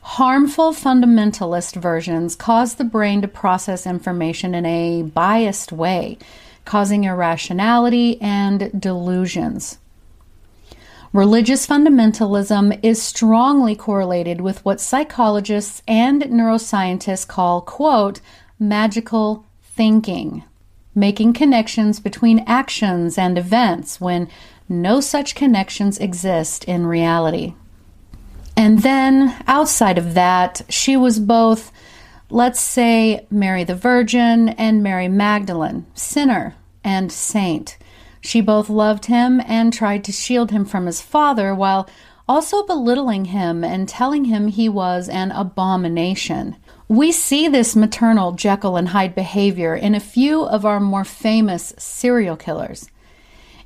harmful 0.00 0.72
fundamentalist 0.72 1.80
versions 1.80 2.34
cause 2.34 2.74
the 2.74 2.84
brain 2.84 3.22
to 3.22 3.28
process 3.28 3.86
information 3.86 4.54
in 4.54 4.66
a 4.66 5.02
biased 5.02 5.70
way, 5.70 6.18
causing 6.64 7.04
irrationality 7.04 8.20
and 8.20 8.80
delusions. 8.80 9.78
Religious 11.16 11.66
fundamentalism 11.66 12.78
is 12.82 13.00
strongly 13.00 13.74
correlated 13.74 14.42
with 14.42 14.62
what 14.66 14.82
psychologists 14.82 15.80
and 15.88 16.20
neuroscientists 16.24 17.26
call, 17.26 17.62
quote, 17.62 18.20
magical 18.58 19.46
thinking, 19.62 20.44
making 20.94 21.32
connections 21.32 22.00
between 22.00 22.44
actions 22.46 23.16
and 23.16 23.38
events 23.38 23.98
when 23.98 24.28
no 24.68 25.00
such 25.00 25.34
connections 25.34 25.96
exist 25.96 26.64
in 26.64 26.86
reality. 26.86 27.54
And 28.54 28.80
then, 28.82 29.42
outside 29.46 29.96
of 29.96 30.12
that, 30.12 30.60
she 30.68 30.98
was 30.98 31.18
both, 31.18 31.72
let's 32.28 32.60
say, 32.60 33.26
Mary 33.30 33.64
the 33.64 33.74
Virgin 33.74 34.50
and 34.50 34.82
Mary 34.82 35.08
Magdalene, 35.08 35.86
sinner 35.94 36.56
and 36.84 37.10
saint. 37.10 37.78
She 38.26 38.40
both 38.40 38.68
loved 38.68 39.06
him 39.06 39.40
and 39.46 39.72
tried 39.72 40.02
to 40.02 40.10
shield 40.10 40.50
him 40.50 40.64
from 40.64 40.86
his 40.86 41.00
father 41.00 41.54
while 41.54 41.88
also 42.28 42.66
belittling 42.66 43.26
him 43.26 43.62
and 43.62 43.88
telling 43.88 44.24
him 44.24 44.48
he 44.48 44.68
was 44.68 45.08
an 45.08 45.30
abomination. 45.30 46.56
We 46.88 47.12
see 47.12 47.46
this 47.46 47.76
maternal 47.76 48.32
Jekyll 48.32 48.76
and 48.76 48.88
Hyde 48.88 49.14
behavior 49.14 49.76
in 49.76 49.94
a 49.94 50.00
few 50.00 50.42
of 50.42 50.64
our 50.64 50.80
more 50.80 51.04
famous 51.04 51.72
serial 51.78 52.36
killers. 52.36 52.90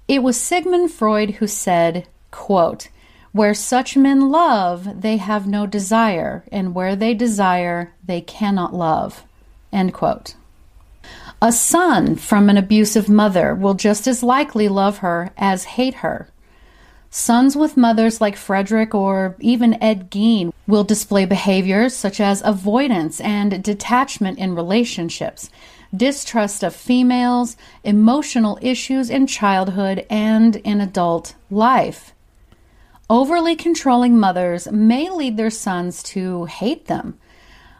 It 0.06 0.22
was 0.22 0.38
Sigmund 0.38 0.90
Freud 0.90 1.36
who 1.36 1.46
said, 1.46 2.06
quote, 2.30 2.88
Where 3.32 3.54
such 3.54 3.96
men 3.96 4.30
love, 4.30 5.00
they 5.00 5.16
have 5.16 5.46
no 5.46 5.64
desire, 5.64 6.44
and 6.52 6.74
where 6.74 6.94
they 6.94 7.14
desire, 7.14 7.94
they 8.04 8.20
cannot 8.20 8.74
love. 8.74 9.24
End 9.72 9.94
quote. 9.94 10.34
A 11.42 11.52
son 11.52 12.16
from 12.16 12.50
an 12.50 12.58
abusive 12.58 13.08
mother 13.08 13.54
will 13.54 13.72
just 13.72 14.06
as 14.06 14.22
likely 14.22 14.68
love 14.68 14.98
her 14.98 15.30
as 15.38 15.64
hate 15.64 15.94
her. 15.94 16.28
Sons 17.08 17.56
with 17.56 17.78
mothers 17.78 18.20
like 18.20 18.36
Frederick 18.36 18.94
or 18.94 19.36
even 19.40 19.82
Ed 19.82 20.10
Gein 20.10 20.52
will 20.66 20.84
display 20.84 21.24
behaviors 21.24 21.96
such 21.96 22.20
as 22.20 22.42
avoidance 22.44 23.22
and 23.22 23.64
detachment 23.64 24.38
in 24.38 24.54
relationships, 24.54 25.48
distrust 25.96 26.62
of 26.62 26.76
females, 26.76 27.56
emotional 27.84 28.58
issues 28.60 29.08
in 29.08 29.26
childhood 29.26 30.04
and 30.10 30.56
in 30.56 30.82
adult 30.82 31.34
life. 31.50 32.12
Overly 33.08 33.56
controlling 33.56 34.18
mothers 34.18 34.70
may 34.70 35.08
lead 35.08 35.38
their 35.38 35.50
sons 35.50 36.02
to 36.02 36.44
hate 36.44 36.84
them 36.84 37.18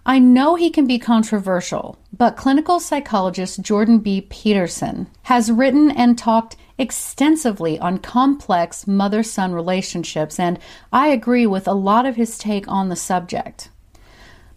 I 0.07 0.19
know 0.19 0.54
he 0.54 0.71
can 0.71 0.87
be 0.87 0.99
controversial, 0.99 1.99
but 2.16 2.37
clinical 2.37 2.80
psychologist 2.80 3.61
Jordan 3.61 3.99
B. 3.99 4.23
Peterson 4.23 5.09
has 5.25 5.52
written 5.52 5.90
and 5.90 6.16
talked 6.16 6.57
extensively 6.78 7.78
on 7.78 7.99
complex 7.99 8.87
mother 8.87 9.23
son 9.23 9.52
relationships, 9.52 10.40
and 10.40 10.59
I 10.92 11.09
agree 11.09 11.47
with 11.47 11.69
a 11.69 11.75
lot 11.75 12.07
of 12.07 12.16
his 12.16 12.38
take 12.38 12.66
on 12.66 12.88
the 12.88 12.97
subject. 12.97 13.69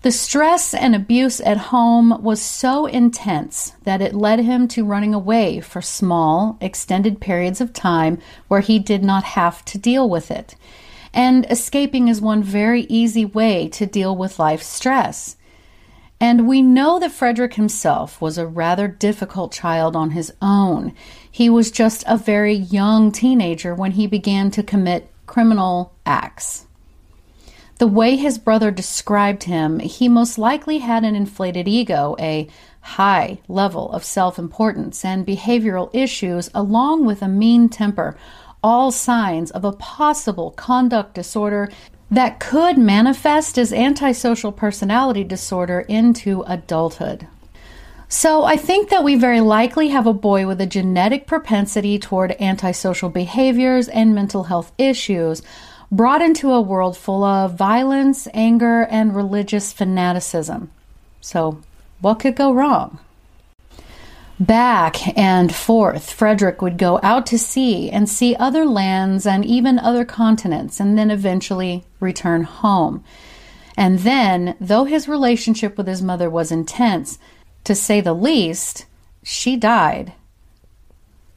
The 0.04 0.12
stress 0.12 0.74
and 0.74 0.96
abuse 0.96 1.40
at 1.42 1.58
home 1.58 2.22
was 2.22 2.42
so 2.42 2.86
intense 2.86 3.72
that 3.84 4.02
it 4.02 4.14
led 4.14 4.40
him 4.40 4.68
to 4.70 4.84
running 4.84 5.14
away 5.14 5.62
for 5.62 5.82
small, 5.82 6.58
extended 6.60 7.22
periods 7.22 7.62
of 7.62 7.72
time 7.72 8.18
where 8.50 8.60
he 8.60 8.80
did 8.80 9.02
not 9.02 9.24
have 9.24 9.64
to 9.66 9.78
deal 9.78 10.10
with 10.10 10.30
it. 10.30 10.56
And 11.14 11.46
escaping 11.50 12.08
is 12.08 12.22
one 12.22 12.42
very 12.42 12.84
easy 12.84 13.26
way 13.26 13.68
to 13.70 13.86
deal 13.86 14.16
with 14.16 14.40
life 14.40 14.64
stress. 14.64 15.38
And 16.20 16.48
we 16.48 16.62
know 16.62 17.00
that 17.00 17.12
Frederick 17.12 17.56
himself 17.56 18.22
was 18.22 18.38
a 18.38 18.48
rather 18.48 18.88
difficult 18.88 19.52
child 19.52 19.96
on 19.96 20.12
his 20.12 20.34
own. 20.42 20.94
He 21.30 21.50
was 21.50 21.70
just 21.70 22.04
a 22.08 22.18
very 22.18 22.54
young 22.54 23.12
teenager 23.12 23.76
when 23.76 23.92
he 23.92 24.08
began 24.08 24.50
to 24.52 24.64
commit 24.64 25.12
criminal 25.28 25.94
acts. 26.06 26.66
The 27.80 27.88
way 27.88 28.16
his 28.16 28.38
brother 28.38 28.72
described 28.72 29.44
him, 29.44 29.80
he 29.80 30.08
most 30.08 30.38
likely 30.38 30.78
had 30.78 31.04
an 31.04 31.16
inflated 31.16 31.68
ego, 31.68 32.16
a 32.20 32.48
high 32.80 33.40
level 33.48 33.92
of 33.92 34.06
self 34.06 34.40
importance, 34.40 35.04
and 35.04 35.28
behavioral 35.28 35.90
issues, 35.94 36.50
along 36.54 37.06
with 37.06 37.22
a 37.22 37.28
mean 37.28 37.68
temper, 37.68 38.16
all 38.64 38.92
signs 38.92 39.52
of 39.52 39.66
a 39.66 39.74
possible 39.74 40.52
conduct 40.52 41.14
disorder 41.14 41.70
that 42.10 42.40
could 42.40 42.78
manifest 42.78 43.58
as 43.58 43.74
antisocial 43.74 44.52
personality 44.52 45.24
disorder 45.24 45.82
into 45.82 46.44
adulthood. 46.48 47.28
So, 48.08 48.44
I 48.44 48.58
think 48.58 48.90
that 48.90 49.04
we 49.04 49.16
very 49.16 49.42
likely 49.42 49.88
have 49.88 50.06
a 50.06 50.14
boy 50.14 50.46
with 50.46 50.62
a 50.62 50.68
genetic 50.68 51.26
propensity 51.26 51.98
toward 51.98 52.40
antisocial 52.40 53.10
behaviors 53.10 53.88
and 53.88 54.14
mental 54.14 54.44
health 54.44 54.72
issues, 54.78 55.42
brought 55.92 56.22
into 56.22 56.52
a 56.52 56.62
world 56.62 56.96
full 56.96 57.24
of 57.24 57.56
violence, 57.56 58.28
anger, 58.34 58.84
and 58.84 59.16
religious 59.16 59.74
fanaticism. 59.74 60.70
So, 61.22 61.62
what 62.02 62.20
could 62.20 62.36
go 62.36 62.54
wrong? 62.54 63.00
Back 64.40 65.16
and 65.16 65.54
forth, 65.54 66.10
Frederick 66.10 66.62
would 66.62 66.78
go 66.80 67.00
out 67.04 67.28
to 67.28 67.38
sea 67.38 67.92
and 67.92 68.10
see 68.10 68.36
other 68.36 68.66
lands 68.66 69.28
and 69.28 69.46
even 69.46 69.78
other 69.78 70.04
continents, 70.06 70.80
and 70.80 70.98
then 70.98 71.12
eventually 71.12 71.86
return 72.00 72.44
home. 72.44 73.04
And 73.78 74.00
then, 74.00 74.56
though 74.60 74.86
his 74.86 75.08
relationship 75.08 75.78
with 75.78 75.88
his 75.88 76.02
mother 76.02 76.30
was 76.30 76.52
intense, 76.52 77.20
to 77.64 77.76
say 77.76 78.02
the 78.02 78.14
least, 78.14 78.86
she 79.22 79.56
died. 79.56 80.14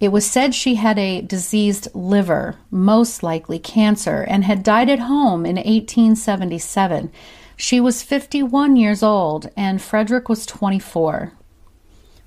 It 0.01 0.09
was 0.09 0.29
said 0.29 0.55
she 0.55 0.75
had 0.75 0.99
a 0.99 1.23
diseased 1.23 1.89
liver, 1.95 2.57
most 2.71 3.23
likely 3.23 3.59
cancer, 3.59 4.23
and 4.23 4.45
had 4.45 4.63
died 4.63 4.91
at 4.91 5.01
home 5.01 5.47
in 5.47 5.57
1877. 5.57 7.11
She 7.57 7.81
was 7.81 8.03
51 8.03 8.77
years 8.77 9.03
old, 9.03 9.51
and 9.57 9.81
Frederick 9.81 10.29
was 10.29 10.45
24. 10.45 11.33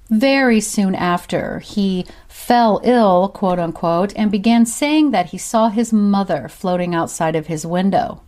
Very 0.10 0.60
soon 0.60 0.96
after, 0.96 1.60
he 1.60 2.06
fell 2.28 2.82
ill, 2.84 3.30
quote 3.30 3.60
unquote, 3.60 4.12
and 4.16 4.32
began 4.32 4.66
saying 4.66 5.12
that 5.12 5.28
he 5.28 5.38
saw 5.38 5.70
his 5.70 5.94
mother 5.94 6.48
floating 6.50 6.96
outside 6.96 7.36
of 7.36 7.48
his 7.48 7.66
window. 7.66 8.22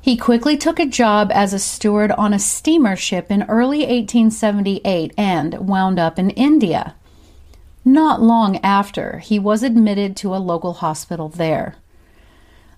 He 0.00 0.16
quickly 0.16 0.56
took 0.56 0.78
a 0.78 0.84
job 0.84 1.30
as 1.32 1.54
a 1.54 1.58
steward 1.58 2.10
on 2.12 2.34
a 2.34 2.38
steamer 2.38 2.96
ship 2.96 3.30
in 3.30 3.44
early 3.44 3.78
1878 3.78 5.14
and 5.16 5.66
wound 5.66 5.98
up 5.98 6.18
in 6.18 6.30
India. 6.30 6.94
Not 7.84 8.20
long 8.20 8.58
after, 8.58 9.18
he 9.20 9.38
was 9.38 9.62
admitted 9.62 10.16
to 10.16 10.34
a 10.34 10.36
local 10.36 10.74
hospital 10.74 11.28
there. 11.28 11.76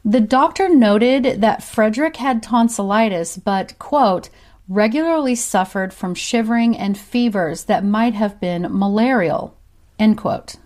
The 0.04 0.21
doctor 0.21 0.68
noted 0.68 1.40
that 1.40 1.62
Frederick 1.62 2.16
had 2.16 2.42
tonsillitis, 2.42 3.38
but, 3.38 3.78
quote, 3.78 4.28
regularly 4.68 5.35
suffered 5.35 5.92
from 5.92 6.14
shivering 6.14 6.76
and 6.76 6.97
fevers 6.97 7.64
that 7.64 7.85
might 7.85 8.14
have 8.14 8.40
been 8.40 8.66
malarial, 8.71 9.56
end 9.99 10.16
quote. 10.16 10.56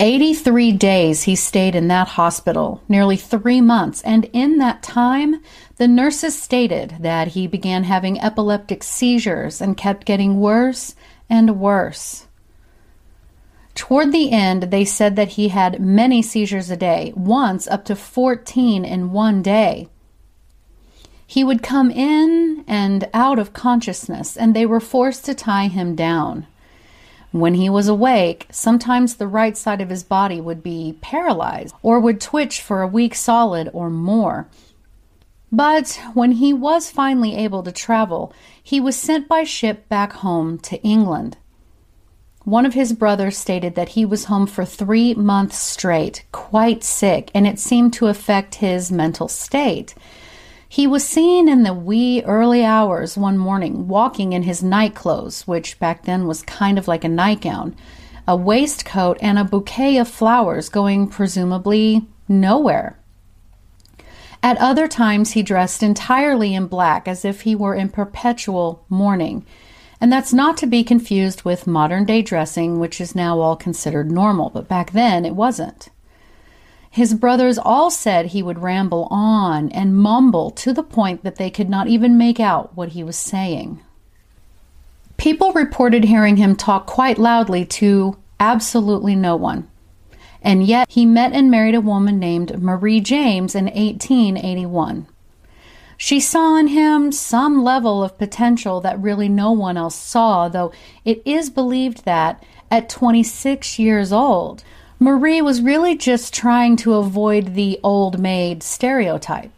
83 0.00 0.72
days 0.72 1.22
he 1.22 1.36
stayed 1.36 1.76
in 1.76 1.86
that 1.88 2.08
hospital, 2.08 2.82
nearly 2.88 3.16
three 3.16 3.60
months, 3.60 4.02
and 4.02 4.24
in 4.32 4.58
that 4.58 4.82
time, 4.82 5.40
the 5.76 5.86
nurses 5.86 6.40
stated 6.40 6.96
that 7.00 7.28
he 7.28 7.46
began 7.46 7.84
having 7.84 8.20
epileptic 8.20 8.82
seizures 8.82 9.60
and 9.60 9.76
kept 9.76 10.04
getting 10.04 10.40
worse 10.40 10.96
and 11.30 11.60
worse. 11.60 12.26
Toward 13.74 14.12
the 14.12 14.30
end, 14.32 14.64
they 14.64 14.84
said 14.84 15.16
that 15.16 15.30
he 15.30 15.48
had 15.48 15.80
many 15.80 16.22
seizures 16.22 16.70
a 16.70 16.76
day, 16.76 17.12
once 17.16 17.66
up 17.68 17.84
to 17.86 17.96
14 17.96 18.84
in 18.84 19.12
one 19.12 19.42
day. 19.42 19.88
He 21.34 21.42
would 21.42 21.64
come 21.64 21.90
in 21.90 22.62
and 22.68 23.08
out 23.12 23.40
of 23.40 23.52
consciousness, 23.52 24.36
and 24.36 24.54
they 24.54 24.64
were 24.64 24.78
forced 24.78 25.24
to 25.24 25.34
tie 25.34 25.66
him 25.66 25.96
down. 25.96 26.46
When 27.32 27.54
he 27.54 27.68
was 27.68 27.88
awake, 27.88 28.46
sometimes 28.52 29.16
the 29.16 29.26
right 29.26 29.56
side 29.56 29.80
of 29.80 29.90
his 29.90 30.04
body 30.04 30.40
would 30.40 30.62
be 30.62 30.96
paralyzed 31.00 31.74
or 31.82 31.98
would 31.98 32.20
twitch 32.20 32.60
for 32.60 32.82
a 32.82 32.86
week 32.86 33.16
solid 33.16 33.68
or 33.72 33.90
more. 33.90 34.46
But 35.50 36.00
when 36.14 36.30
he 36.30 36.52
was 36.52 36.88
finally 36.88 37.34
able 37.34 37.64
to 37.64 37.72
travel, 37.72 38.32
he 38.62 38.78
was 38.78 38.94
sent 38.94 39.26
by 39.26 39.42
ship 39.42 39.88
back 39.88 40.12
home 40.12 40.60
to 40.60 40.80
England. 40.82 41.36
One 42.44 42.64
of 42.64 42.74
his 42.74 42.92
brothers 42.92 43.36
stated 43.36 43.74
that 43.74 43.88
he 43.98 44.04
was 44.04 44.26
home 44.26 44.46
for 44.46 44.64
three 44.64 45.14
months 45.14 45.58
straight, 45.58 46.26
quite 46.30 46.84
sick, 46.84 47.32
and 47.34 47.44
it 47.44 47.58
seemed 47.58 47.92
to 47.94 48.06
affect 48.06 48.62
his 48.66 48.92
mental 48.92 49.26
state. 49.26 49.96
He 50.74 50.88
was 50.88 51.06
seen 51.06 51.48
in 51.48 51.62
the 51.62 51.72
wee 51.72 52.20
early 52.24 52.64
hours 52.64 53.16
one 53.16 53.38
morning 53.38 53.86
walking 53.86 54.32
in 54.32 54.42
his 54.42 54.60
night 54.60 54.92
clothes, 54.92 55.46
which 55.46 55.78
back 55.78 56.02
then 56.02 56.26
was 56.26 56.42
kind 56.42 56.78
of 56.78 56.88
like 56.88 57.04
a 57.04 57.08
nightgown, 57.08 57.76
a 58.26 58.34
waistcoat, 58.34 59.16
and 59.20 59.38
a 59.38 59.44
bouquet 59.44 59.98
of 59.98 60.08
flowers 60.08 60.68
going 60.68 61.06
presumably 61.06 62.04
nowhere. 62.26 62.98
At 64.42 64.58
other 64.58 64.88
times, 64.88 65.30
he 65.30 65.44
dressed 65.44 65.80
entirely 65.80 66.56
in 66.56 66.66
black 66.66 67.06
as 67.06 67.24
if 67.24 67.42
he 67.42 67.54
were 67.54 67.76
in 67.76 67.88
perpetual 67.88 68.84
mourning. 68.88 69.46
And 70.00 70.12
that's 70.12 70.32
not 70.32 70.56
to 70.56 70.66
be 70.66 70.82
confused 70.82 71.44
with 71.44 71.68
modern 71.68 72.04
day 72.04 72.20
dressing, 72.20 72.80
which 72.80 73.00
is 73.00 73.14
now 73.14 73.38
all 73.38 73.54
considered 73.54 74.10
normal, 74.10 74.50
but 74.50 74.66
back 74.66 74.90
then 74.90 75.24
it 75.24 75.36
wasn't. 75.36 75.90
His 76.94 77.12
brothers 77.12 77.58
all 77.58 77.90
said 77.90 78.26
he 78.26 78.40
would 78.40 78.62
ramble 78.62 79.08
on 79.10 79.68
and 79.70 79.96
mumble 79.96 80.52
to 80.52 80.72
the 80.72 80.84
point 80.84 81.24
that 81.24 81.34
they 81.34 81.50
could 81.50 81.68
not 81.68 81.88
even 81.88 82.16
make 82.16 82.38
out 82.38 82.76
what 82.76 82.90
he 82.90 83.02
was 83.02 83.16
saying. 83.16 83.80
People 85.16 85.52
reported 85.54 86.04
hearing 86.04 86.36
him 86.36 86.54
talk 86.54 86.86
quite 86.86 87.18
loudly 87.18 87.64
to 87.64 88.16
absolutely 88.38 89.16
no 89.16 89.34
one. 89.34 89.68
And 90.40 90.64
yet 90.64 90.88
he 90.88 91.04
met 91.04 91.32
and 91.32 91.50
married 91.50 91.74
a 91.74 91.80
woman 91.80 92.20
named 92.20 92.62
Marie 92.62 93.00
James 93.00 93.56
in 93.56 93.64
1881. 93.64 95.08
She 95.96 96.20
saw 96.20 96.56
in 96.56 96.68
him 96.68 97.10
some 97.10 97.64
level 97.64 98.04
of 98.04 98.18
potential 98.18 98.80
that 98.82 99.02
really 99.02 99.28
no 99.28 99.50
one 99.50 99.76
else 99.76 99.96
saw, 99.96 100.48
though 100.48 100.70
it 101.04 101.22
is 101.24 101.50
believed 101.50 102.04
that 102.04 102.40
at 102.70 102.88
26 102.88 103.80
years 103.80 104.12
old, 104.12 104.62
Marie 104.98 105.42
was 105.42 105.60
really 105.60 105.96
just 105.96 106.32
trying 106.32 106.76
to 106.76 106.94
avoid 106.94 107.54
the 107.54 107.78
old 107.82 108.18
maid 108.18 108.62
stereotype. 108.62 109.50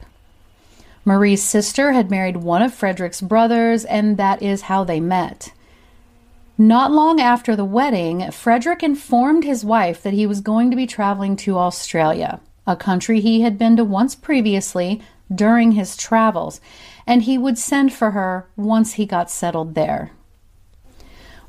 Marie's 1.04 1.42
sister 1.42 1.92
had 1.92 2.10
married 2.10 2.38
one 2.38 2.62
of 2.62 2.74
Frederick's 2.74 3.20
brothers, 3.20 3.84
and 3.84 4.16
that 4.16 4.42
is 4.42 4.62
how 4.62 4.82
they 4.82 4.98
met. 4.98 5.52
Not 6.58 6.90
long 6.90 7.20
after 7.20 7.54
the 7.54 7.66
wedding, 7.66 8.30
Frederick 8.30 8.82
informed 8.82 9.44
his 9.44 9.64
wife 9.64 10.02
that 10.02 10.14
he 10.14 10.26
was 10.26 10.40
going 10.40 10.70
to 10.70 10.76
be 10.76 10.86
traveling 10.86 11.36
to 11.36 11.58
Australia, 11.58 12.40
a 12.66 12.74
country 12.74 13.20
he 13.20 13.42
had 13.42 13.58
been 13.58 13.76
to 13.76 13.84
once 13.84 14.14
previously 14.14 15.00
during 15.32 15.72
his 15.72 15.96
travels, 15.96 16.60
and 17.06 17.22
he 17.22 17.36
would 17.36 17.58
send 17.58 17.92
for 17.92 18.12
her 18.12 18.46
once 18.56 18.94
he 18.94 19.04
got 19.04 19.30
settled 19.30 19.74
there. 19.74 20.12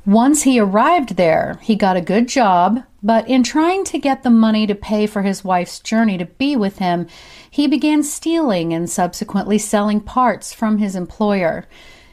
Once 0.06 0.42
he 0.42 0.58
arrived 0.58 1.16
there, 1.16 1.58
he 1.62 1.74
got 1.74 1.96
a 1.96 2.00
good 2.00 2.28
job, 2.28 2.82
but 3.02 3.28
in 3.28 3.42
trying 3.42 3.84
to 3.84 3.98
get 3.98 4.22
the 4.22 4.30
money 4.30 4.66
to 4.66 4.74
pay 4.74 5.06
for 5.06 5.22
his 5.22 5.44
wife's 5.44 5.80
journey 5.80 6.16
to 6.16 6.24
be 6.24 6.56
with 6.56 6.78
him, 6.78 7.06
he 7.50 7.66
began 7.66 8.02
stealing 8.02 8.72
and 8.72 8.88
subsequently 8.88 9.58
selling 9.58 10.00
parts 10.00 10.52
from 10.52 10.78
his 10.78 10.96
employer. 10.96 11.66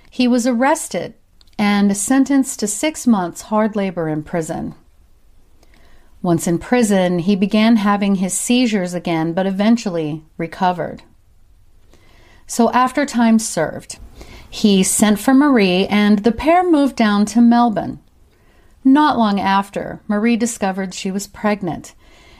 He 0.10 0.28
was 0.28 0.45
arrested 0.45 1.13
and 1.58 1.95
sentenced 1.95 2.60
to 2.60 2.67
six 2.67 3.08
months 3.08 3.43
hard 3.43 3.76
labor 3.76 4.10
in 4.10 4.24
prison. 4.24 4.76
Once 6.21 6.48
in 6.48 6.58
prison, 6.58 7.19
he 7.19 7.36
began 7.36 7.78
having 7.78 8.15
his 8.15 8.34
seizures 8.34 8.93
again, 8.93 9.32
but 9.32 9.45
eventually 9.45 10.24
recovered. 10.38 11.04
So, 12.48 12.71
after 12.71 13.06
time 13.06 13.39
served, 13.39 14.00
he 14.56 14.84
sent 14.84 15.20
for 15.20 15.34
Marie, 15.34 15.86
and 15.88 16.20
the 16.20 16.32
pair 16.32 16.63
moved 16.63 16.96
down 16.96 17.26
to 17.26 17.41
Melbourne. 17.41 18.00
Not 18.86 19.18
long 19.18 19.38
after, 19.38 20.00
Marie 20.08 20.38
discovered 20.38 20.94
she 20.94 21.12
was 21.12 21.28
pregnant, 21.28 21.94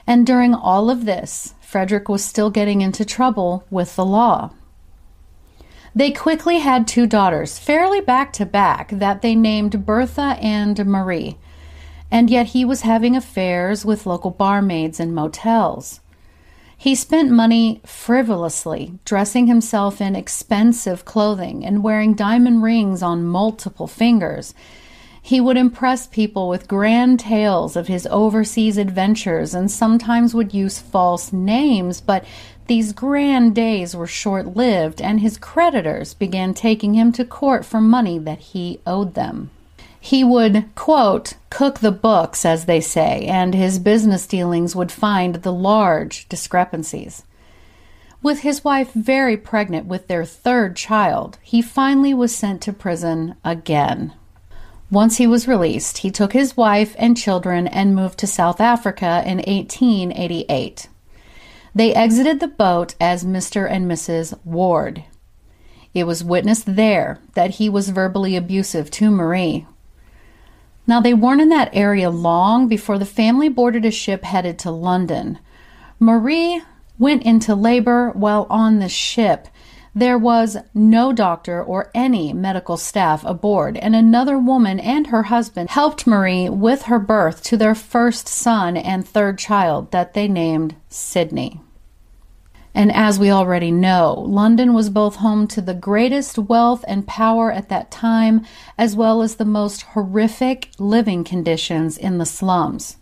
and 0.08 0.26
during 0.26 0.54
all 0.54 0.90
of 0.90 1.04
this, 1.04 1.56
Frederick 1.60 2.08
was 2.08 2.24
still 2.24 2.50
getting 2.50 2.80
into 2.80 3.04
trouble 3.04 3.66
with 3.70 3.98
the 3.98 4.06
law. 4.06 4.52
They 5.94 6.12
quickly 6.12 6.60
had 6.60 6.88
two 6.88 7.06
daughters, 7.06 7.60
fairly 7.60 8.00
back 8.00 8.32
to 8.34 8.46
back, 8.46 8.92
that 8.92 9.22
they 9.22 9.36
named 9.36 9.86
Bertha 9.86 10.38
and 10.40 10.86
Marie, 10.86 11.38
and 12.10 12.30
yet 12.30 12.48
he 12.48 12.64
was 12.64 12.82
having 12.82 13.18
affairs 13.18 13.84
with 13.84 14.06
local 14.06 14.32
barmaids 14.32 15.02
and 15.02 15.14
motels. 15.14 16.00
He 16.78 16.94
spent 16.94 17.32
money 17.32 17.82
frivolously, 17.86 19.00
dressing 19.06 19.48
himself 19.48 20.02
in 20.02 20.16
expensive 20.16 21.06
clothing 21.06 21.66
and 21.66 21.84
wearing 21.84 22.14
diamond 22.14 22.64
rings 22.64 23.02
on 23.02 23.24
multiple 23.24 23.88
fingers. 23.88 24.54
He 25.22 25.42
would 25.42 25.58
impress 25.58 26.06
people 26.06 26.48
with 26.48 26.68
grand 26.68 27.20
tales 27.20 27.76
of 27.76 27.88
his 27.88 28.08
overseas 28.12 28.78
adventures 28.78 29.56
and 29.56 29.72
sometimes 29.72 30.36
would 30.36 30.54
use 30.54 30.78
false 30.78 31.34
names, 31.34 32.02
but 32.02 32.24
these 32.68 32.94
grand 32.94 33.56
days 33.56 33.96
were 33.96 34.06
short 34.06 34.56
lived, 34.56 35.02
and 35.02 35.20
his 35.20 35.38
creditors 35.38 36.14
began 36.14 36.54
taking 36.54 36.94
him 36.94 37.12
to 37.14 37.26
court 37.26 37.66
for 37.66 37.82
money 37.82 38.20
that 38.20 38.40
he 38.40 38.80
owed 38.86 39.16
them. 39.16 39.50
He 40.06 40.24
would, 40.24 40.70
quote, 40.76 41.34
cook 41.50 41.80
the 41.80 41.92
books, 41.92 42.46
as 42.46 42.66
they 42.66 42.80
say, 42.80 43.26
and 43.26 43.56
his 43.56 43.80
business 43.80 44.28
dealings 44.28 44.76
would 44.76 44.92
find 44.92 45.34
the 45.34 45.52
large 45.52 46.30
discrepancies. 46.30 47.24
With 48.22 48.42
his 48.42 48.64
wife 48.64 48.94
very 48.94 49.36
pregnant 49.36 49.88
with 49.88 50.08
their 50.08 50.24
third 50.24 50.76
child, 50.76 51.40
he 51.42 51.60
finally 51.60 52.14
was 52.14 52.36
sent 52.36 52.62
to 52.62 52.72
prison 52.72 53.34
again. 53.44 54.14
Once 54.92 55.18
he 55.18 55.26
was 55.26 55.48
released, 55.48 55.98
he 55.98 56.12
took 56.12 56.34
his 56.34 56.56
wife 56.56 56.96
and 57.00 57.18
children 57.18 57.68
and 57.68 57.96
moved 57.96 58.20
to 58.20 58.28
South 58.28 58.62
Africa 58.62 59.24
in 59.26 59.38
1888. 59.38 60.88
They 61.74 61.96
exited 61.96 62.42
the 62.42 62.48
boat 62.48 62.94
as 63.02 63.26
Mr. 63.26 63.68
and 63.68 63.90
Mrs. 63.90 64.38
Ward. 64.46 65.04
It 65.96 66.04
was 66.04 66.24
witnessed 66.24 66.76
there 66.76 67.18
that 67.34 67.56
he 67.56 67.70
was 67.70 67.90
verbally 67.90 68.36
abusive 68.36 68.92
to 68.92 69.10
Marie, 69.10 69.66
Now, 70.88 71.00
they 71.02 71.14
weren't 71.14 71.42
in 71.42 71.50
that 71.50 71.72
area 71.74 72.10
long 72.10 72.68
before 72.68 73.00
the 73.00 73.06
family 73.06 73.50
boarded 73.50 73.86
a 73.86 73.92
ship 73.92 74.24
headed 74.24 74.60
to 74.60 74.72
London. 74.72 75.40
Marie 76.00 76.62
went 77.00 77.24
into 77.24 77.56
labor 77.56 78.12
while 78.12 78.46
on 78.50 78.80
the 78.80 78.90
ship. 78.90 79.48
There 79.96 80.18
was 80.18 80.58
no 80.74 81.14
doctor 81.14 81.64
or 81.64 81.90
any 81.96 82.34
medical 82.34 82.76
staff 82.76 83.24
aboard, 83.24 83.78
and 83.78 83.96
another 83.96 84.38
woman 84.38 84.80
and 84.80 85.08
her 85.08 85.24
husband 85.24 85.70
helped 85.70 86.06
Marie 86.06 86.50
with 86.50 86.84
her 86.84 87.00
birth 87.00 87.42
to 87.44 87.58
their 87.58 87.76
first 87.76 88.28
son 88.28 88.76
and 88.76 89.08
third 89.08 89.40
child 89.40 89.92
that 89.92 90.14
they 90.14 90.28
named 90.28 90.76
Sidney. 90.90 91.62
And 92.76 92.92
as 92.94 93.18
we 93.18 93.32
already 93.32 93.72
know, 93.72 94.14
London 94.28 94.74
was 94.74 94.90
both 94.90 95.16
home 95.16 95.48
to 95.48 95.62
the 95.62 95.74
greatest 95.74 96.38
wealth 96.38 96.84
and 96.90 97.08
power 97.08 97.50
at 97.50 97.70
that 97.70 97.90
time, 97.90 98.46
as 98.78 98.98
well 98.98 99.22
as 99.22 99.36
the 99.36 99.46
most 99.46 99.84
horrific 99.84 100.72
living 100.78 101.24
conditions 101.24 101.98
in 101.98 102.18
the 102.18 102.26
slums. 102.26 102.98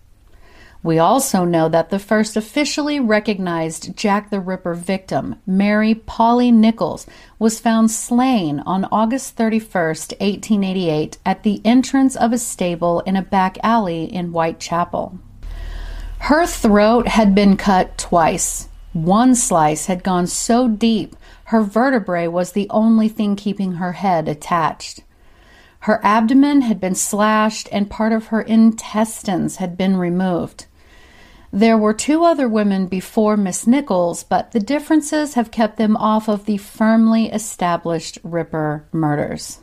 We 0.83 0.99
also 0.99 1.43
know 1.43 1.69
that 1.69 1.89
the 1.89 1.97
first 1.97 2.38
officially 2.38 2.99
recognized 2.99 3.97
Jack 3.97 4.29
the 4.29 4.39
Ripper 4.39 4.75
victim, 4.75 5.38
Mary 5.47 5.95
Polly 5.95 6.51
Nichols, 6.51 7.07
was 7.39 7.59
found 7.59 7.89
slain 7.89 8.59
on 8.59 8.86
August 8.91 9.36
31, 9.38 9.71
1888, 9.71 11.17
at 11.25 11.41
the 11.41 11.62
entrance 11.65 12.15
of 12.15 12.31
a 12.31 12.38
stable 12.38 12.99
in 13.07 13.15
a 13.15 13.23
back 13.23 13.57
alley 13.63 14.03
in 14.03 14.27
Whitechapel. 14.27 15.17
Her 16.19 16.45
throat 16.45 17.07
had 17.07 17.33
been 17.33 17.57
cut 17.57 17.97
twice 17.97 18.69
one 18.93 19.36
slice 19.36 19.88
had 19.88 20.03
gone 20.03 20.27
so 20.27 20.67
deep 20.67 21.15
her 21.45 21.62
vertebrae 21.62 22.27
was 22.27 22.51
the 22.51 22.69
only 22.69 23.10
thing 23.10 23.36
keeping 23.36 23.73
her 23.73 23.93
head 23.93 24.27
attached. 24.27 25.01
Her 25.79 25.99
abdomen 26.03 26.62
had 26.62 26.79
been 26.79 26.95
slashed 26.95 27.67
and 27.71 27.89
part 27.89 28.13
of 28.13 28.27
her 28.27 28.41
intestines 28.41 29.58
had 29.58 29.77
been 29.77 29.97
removed. 29.97 30.65
There 31.51 31.77
were 31.77 31.93
two 31.93 32.23
other 32.23 32.47
women 32.47 32.88
before 32.88 33.36
Miss 33.36 33.67
Nichols, 33.67 34.23
but 34.23 34.51
the 34.53 34.60
differences 34.60 35.34
have 35.34 35.51
kept 35.51 35.77
them 35.77 35.97
off 35.97 36.29
of 36.29 36.45
the 36.45 36.58
firmly 36.58 37.29
established 37.29 38.17
Ripper 38.23 38.86
murders. 38.91 39.60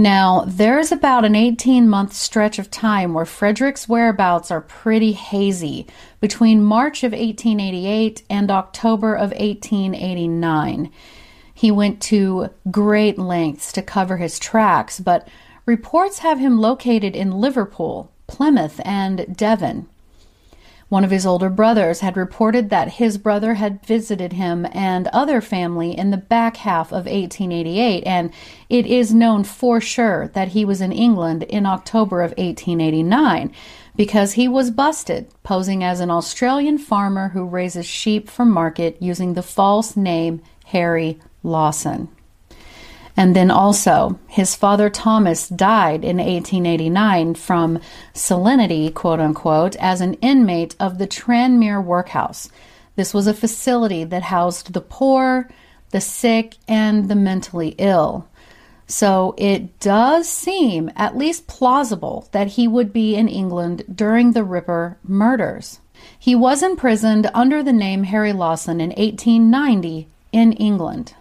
Now, 0.00 0.44
there's 0.46 0.92
about 0.92 1.26
an 1.26 1.34
18 1.34 1.86
month 1.86 2.14
stretch 2.14 2.58
of 2.58 2.70
time 2.70 3.12
where 3.12 3.26
Frederick's 3.26 3.86
whereabouts 3.86 4.50
are 4.50 4.62
pretty 4.62 5.12
hazy 5.12 5.86
between 6.20 6.64
March 6.64 7.04
of 7.04 7.12
1888 7.12 8.22
and 8.30 8.50
October 8.50 9.14
of 9.14 9.32
1889. 9.32 10.90
He 11.52 11.70
went 11.70 12.00
to 12.00 12.48
great 12.70 13.18
lengths 13.18 13.72
to 13.72 13.82
cover 13.82 14.16
his 14.16 14.38
tracks, 14.38 15.00
but 15.00 15.28
reports 15.66 16.20
have 16.20 16.38
him 16.38 16.58
located 16.58 17.14
in 17.14 17.32
Liverpool, 17.32 18.10
Plymouth, 18.26 18.80
and 18.86 19.36
Devon. 19.36 19.86
One 20.90 21.04
of 21.04 21.12
his 21.12 21.24
older 21.24 21.48
brothers 21.48 22.00
had 22.00 22.16
reported 22.16 22.68
that 22.70 22.94
his 22.94 23.16
brother 23.16 23.54
had 23.54 23.86
visited 23.86 24.32
him 24.32 24.66
and 24.72 25.06
other 25.12 25.40
family 25.40 25.96
in 25.96 26.10
the 26.10 26.16
back 26.16 26.56
half 26.56 26.88
of 26.88 27.06
1888, 27.06 28.02
and 28.04 28.32
it 28.68 28.86
is 28.86 29.14
known 29.14 29.44
for 29.44 29.80
sure 29.80 30.26
that 30.34 30.48
he 30.48 30.64
was 30.64 30.80
in 30.80 30.90
England 30.90 31.44
in 31.44 31.64
October 31.64 32.22
of 32.22 32.32
1889 32.32 33.52
because 33.94 34.32
he 34.32 34.48
was 34.48 34.72
busted 34.72 35.28
posing 35.44 35.84
as 35.84 36.00
an 36.00 36.10
Australian 36.10 36.76
farmer 36.76 37.28
who 37.28 37.44
raises 37.44 37.86
sheep 37.86 38.28
for 38.28 38.44
market 38.44 38.96
using 39.00 39.34
the 39.34 39.44
false 39.44 39.96
name 39.96 40.42
Harry 40.66 41.20
Lawson. 41.44 42.08
And 43.20 43.36
then 43.36 43.50
also, 43.50 44.18
his 44.28 44.56
father 44.56 44.88
Thomas 44.88 45.46
died 45.46 46.06
in 46.06 46.16
1889 46.16 47.34
from 47.34 47.78
salinity, 48.14 48.94
quote 48.94 49.20
unquote, 49.20 49.76
as 49.76 50.00
an 50.00 50.14
inmate 50.22 50.74
of 50.80 50.96
the 50.96 51.06
Tranmere 51.06 51.84
Workhouse. 51.84 52.48
This 52.96 53.12
was 53.12 53.26
a 53.26 53.34
facility 53.34 54.04
that 54.04 54.22
housed 54.22 54.72
the 54.72 54.80
poor, 54.80 55.50
the 55.90 56.00
sick, 56.00 56.56
and 56.66 57.10
the 57.10 57.14
mentally 57.14 57.74
ill. 57.76 58.26
So 58.86 59.34
it 59.36 59.78
does 59.80 60.26
seem 60.26 60.90
at 60.96 61.18
least 61.18 61.46
plausible 61.46 62.26
that 62.32 62.52
he 62.56 62.66
would 62.66 62.90
be 62.90 63.16
in 63.16 63.28
England 63.28 63.84
during 63.94 64.32
the 64.32 64.44
Ripper 64.44 64.96
murders. 65.06 65.80
He 66.18 66.34
was 66.34 66.62
imprisoned 66.62 67.30
under 67.34 67.62
the 67.62 67.74
name 67.74 68.04
Harry 68.04 68.32
Lawson 68.32 68.80
in 68.80 68.88
1890 68.92 70.08
in 70.32 70.54
England. 70.54 71.16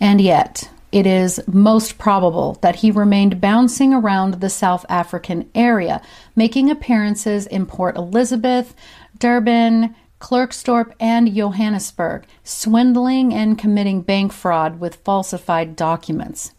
And 0.00 0.20
yet, 0.20 0.70
it 0.90 1.06
is 1.06 1.42
most 1.46 1.98
probable 1.98 2.58
that 2.62 2.76
he 2.76 2.90
remained 2.90 3.40
bouncing 3.40 3.92
around 3.92 4.34
the 4.34 4.48
South 4.48 4.86
African 4.88 5.50
area, 5.54 6.00
making 6.34 6.70
appearances 6.70 7.46
in 7.46 7.66
Port 7.66 7.96
Elizabeth, 7.96 8.74
Durban, 9.18 9.94
Klerksdorp, 10.20 10.92
and 10.98 11.34
Johannesburg, 11.34 12.24
swindling 12.42 13.34
and 13.34 13.58
committing 13.58 14.00
bank 14.00 14.32
fraud 14.32 14.80
with 14.80 14.96
falsified 14.96 15.76
documents. 15.76 16.52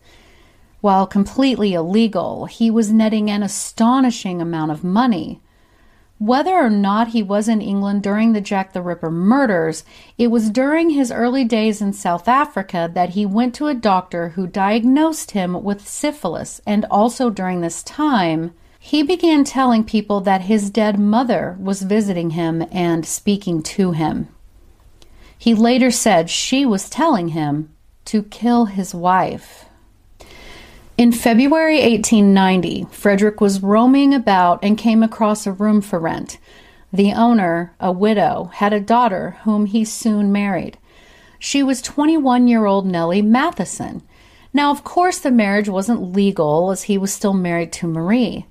While 0.82 1.08
completely 1.08 1.74
illegal, 1.74 2.46
he 2.46 2.72
was 2.72 2.92
netting 2.92 3.30
an 3.30 3.44
astonishing 3.44 4.42
amount 4.42 4.72
of 4.72 4.84
money. 4.84 5.42
Whether 6.20 6.52
or 6.52 6.70
not 6.70 7.10
he 7.10 7.24
was 7.24 7.48
in 7.48 7.62
England 7.62 8.04
during 8.04 8.34
the 8.34 8.42
Jack 8.42 8.74
the 8.74 8.82
Ripper 8.82 9.10
murders, 9.10 9.86
it 10.18 10.28
was 10.28 10.50
during 10.50 10.90
his 10.90 11.14
early 11.14 11.46
days 11.46 11.82
in 11.82 11.94
South 11.94 12.28
Africa 12.28 12.92
that 12.94 13.12
he 13.12 13.26
went 13.26 13.56
to 13.56 13.68
a 13.68 13.74
doctor 13.74 14.30
who 14.30 14.46
diagnosed 14.46 15.32
him 15.32 15.64
with 15.64 15.88
syphilis, 15.88 16.60
and 16.68 16.86
also 16.92 17.30
during 17.30 17.62
this 17.62 17.82
time, 17.84 18.54
he 18.78 19.02
began 19.02 19.46
telling 19.46 19.86
people 19.86 20.20
that 20.20 20.42
his 20.42 20.70
dead 20.70 21.00
mother 21.00 21.56
was 21.58 21.84
visiting 21.84 22.32
him 22.32 22.68
and 22.70 23.06
speaking 23.06 23.64
to 23.64 23.94
him. 23.94 24.28
He 25.38 25.54
later 25.54 25.90
said 25.90 26.30
she 26.30 26.66
was 26.66 26.90
telling 26.90 27.30
him 27.30 27.70
to 28.06 28.24
kill 28.24 28.66
his 28.66 28.94
wife. 28.94 29.69
In 31.00 31.14
February 31.14 31.80
1890, 31.80 32.88
Frederick 32.92 33.40
was 33.40 33.64
roaming 33.64 34.14
about 34.14 34.60
and 34.62 34.78
came 34.78 35.02
across 35.02 35.48
a 35.48 35.54
room 35.54 35.80
for 35.80 35.98
rent. 35.98 36.38
The 36.92 37.14
owner, 37.14 37.74
a 37.80 37.90
widow, 37.90 38.52
had 38.56 38.74
a 38.74 38.82
daughter 38.82 39.38
whom 39.46 39.68
he 39.68 39.86
soon 39.86 40.30
married. 40.30 40.78
She 41.40 41.64
was 41.64 41.82
21 41.82 42.50
year 42.50 42.66
old 42.66 42.86
Nellie 42.86 43.22
Matheson. 43.22 44.02
Now, 44.54 44.72
of 44.72 44.84
course, 44.84 45.20
the 45.20 45.32
marriage 45.32 45.70
wasn't 45.70 46.14
legal 46.14 46.70
as 46.70 46.84
he 46.84 46.98
was 46.98 47.14
still 47.14 47.34
married 47.34 47.72
to 47.80 47.88
Marie. 47.88 48.46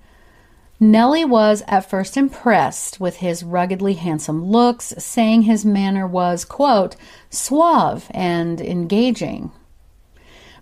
Nellie 0.80 1.26
was 1.26 1.62
at 1.68 1.90
first 1.90 2.16
impressed 2.16 2.98
with 2.98 3.16
his 3.16 3.44
ruggedly 3.44 3.92
handsome 3.92 4.42
looks, 4.42 4.94
saying 4.96 5.42
his 5.42 5.66
manner 5.66 6.06
was, 6.06 6.46
quote, 6.46 6.96
suave 7.28 8.06
and 8.12 8.58
engaging. 8.58 9.52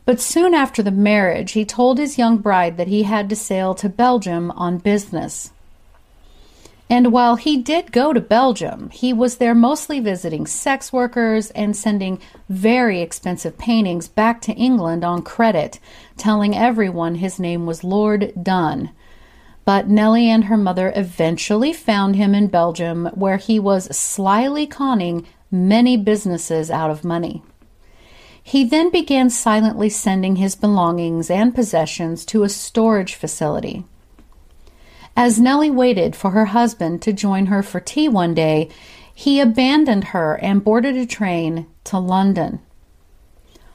But 0.06 0.20
soon 0.20 0.54
after 0.54 0.82
the 0.84 0.92
marriage, 0.92 1.52
he 1.52 1.64
told 1.64 1.98
his 1.98 2.16
young 2.16 2.38
bride 2.38 2.76
that 2.76 2.86
he 2.86 3.02
had 3.02 3.28
to 3.28 3.36
sail 3.36 3.74
to 3.74 3.88
Belgium 3.88 4.52
on 4.52 4.78
business. 4.78 5.50
And 6.88 7.10
while 7.10 7.34
he 7.34 7.56
did 7.56 7.90
go 7.90 8.12
to 8.12 8.20
Belgium, 8.20 8.90
he 8.90 9.12
was 9.12 9.38
there 9.38 9.56
mostly 9.56 9.98
visiting 9.98 10.46
sex 10.46 10.92
workers 10.92 11.50
and 11.50 11.76
sending 11.76 12.20
very 12.48 13.02
expensive 13.02 13.58
paintings 13.58 14.06
back 14.06 14.40
to 14.42 14.52
England 14.52 15.04
on 15.04 15.22
credit, 15.22 15.80
telling 16.16 16.56
everyone 16.56 17.16
his 17.16 17.40
name 17.40 17.66
was 17.66 17.82
Lord 17.82 18.32
Dunn. 18.40 18.90
But 19.64 19.88
Nellie 19.88 20.30
and 20.30 20.44
her 20.44 20.56
mother 20.56 20.92
eventually 20.94 21.72
found 21.72 22.14
him 22.14 22.32
in 22.32 22.46
Belgium, 22.46 23.06
where 23.14 23.38
he 23.38 23.58
was 23.58 23.96
slyly 23.96 24.68
conning 24.68 25.26
many 25.50 25.96
businesses 25.96 26.70
out 26.70 26.92
of 26.92 27.02
money. 27.02 27.42
He 28.48 28.62
then 28.62 28.90
began 28.90 29.28
silently 29.28 29.88
sending 29.88 30.36
his 30.36 30.54
belongings 30.54 31.30
and 31.30 31.52
possessions 31.52 32.24
to 32.26 32.44
a 32.44 32.48
storage 32.48 33.16
facility. 33.16 33.82
As 35.16 35.40
Nellie 35.40 35.68
waited 35.68 36.14
for 36.14 36.30
her 36.30 36.44
husband 36.44 37.02
to 37.02 37.12
join 37.12 37.46
her 37.46 37.60
for 37.60 37.80
tea 37.80 38.06
one 38.08 38.34
day, 38.34 38.68
he 39.12 39.40
abandoned 39.40 40.04
her 40.14 40.36
and 40.36 40.62
boarded 40.62 40.96
a 40.96 41.06
train 41.06 41.66
to 41.82 41.98
London. 41.98 42.60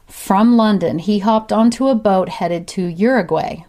From 0.08 0.56
London, 0.56 1.00
he 1.00 1.20
hopped 1.20 1.52
onto 1.52 1.90
a 1.90 1.94
boat 1.94 2.30
headed 2.30 2.66
to 2.70 2.88
Uruguay. 2.88 3.66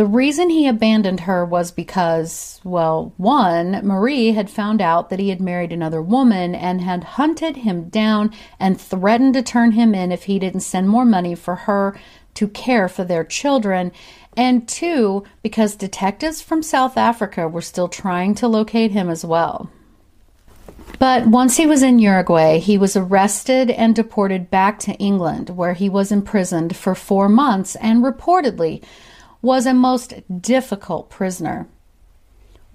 The 0.00 0.06
reason 0.06 0.48
he 0.48 0.66
abandoned 0.66 1.20
her 1.20 1.44
was 1.44 1.70
because, 1.70 2.58
well, 2.64 3.12
one, 3.18 3.86
Marie 3.86 4.32
had 4.32 4.48
found 4.48 4.80
out 4.80 5.10
that 5.10 5.18
he 5.18 5.28
had 5.28 5.42
married 5.42 5.74
another 5.74 6.00
woman 6.00 6.54
and 6.54 6.80
had 6.80 7.04
hunted 7.04 7.58
him 7.58 7.90
down 7.90 8.32
and 8.58 8.80
threatened 8.80 9.34
to 9.34 9.42
turn 9.42 9.72
him 9.72 9.94
in 9.94 10.10
if 10.10 10.22
he 10.22 10.38
didn't 10.38 10.60
send 10.60 10.88
more 10.88 11.04
money 11.04 11.34
for 11.34 11.54
her 11.54 12.00
to 12.32 12.48
care 12.48 12.88
for 12.88 13.04
their 13.04 13.24
children. 13.24 13.92
And 14.38 14.66
two, 14.66 15.24
because 15.42 15.76
detectives 15.76 16.40
from 16.40 16.62
South 16.62 16.96
Africa 16.96 17.46
were 17.46 17.60
still 17.60 17.88
trying 17.88 18.34
to 18.36 18.48
locate 18.48 18.92
him 18.92 19.10
as 19.10 19.22
well. 19.22 19.68
But 20.98 21.26
once 21.26 21.58
he 21.58 21.66
was 21.66 21.82
in 21.82 21.98
Uruguay, 21.98 22.58
he 22.58 22.78
was 22.78 22.96
arrested 22.96 23.70
and 23.70 23.94
deported 23.94 24.50
back 24.50 24.78
to 24.78 24.94
England, 24.94 25.50
where 25.50 25.74
he 25.74 25.90
was 25.90 26.10
imprisoned 26.10 26.74
for 26.74 26.94
four 26.94 27.28
months 27.28 27.76
and 27.76 28.02
reportedly 28.02 28.82
was 29.42 29.66
a 29.66 29.74
most 29.74 30.14
difficult 30.40 31.10
prisoner. 31.10 31.66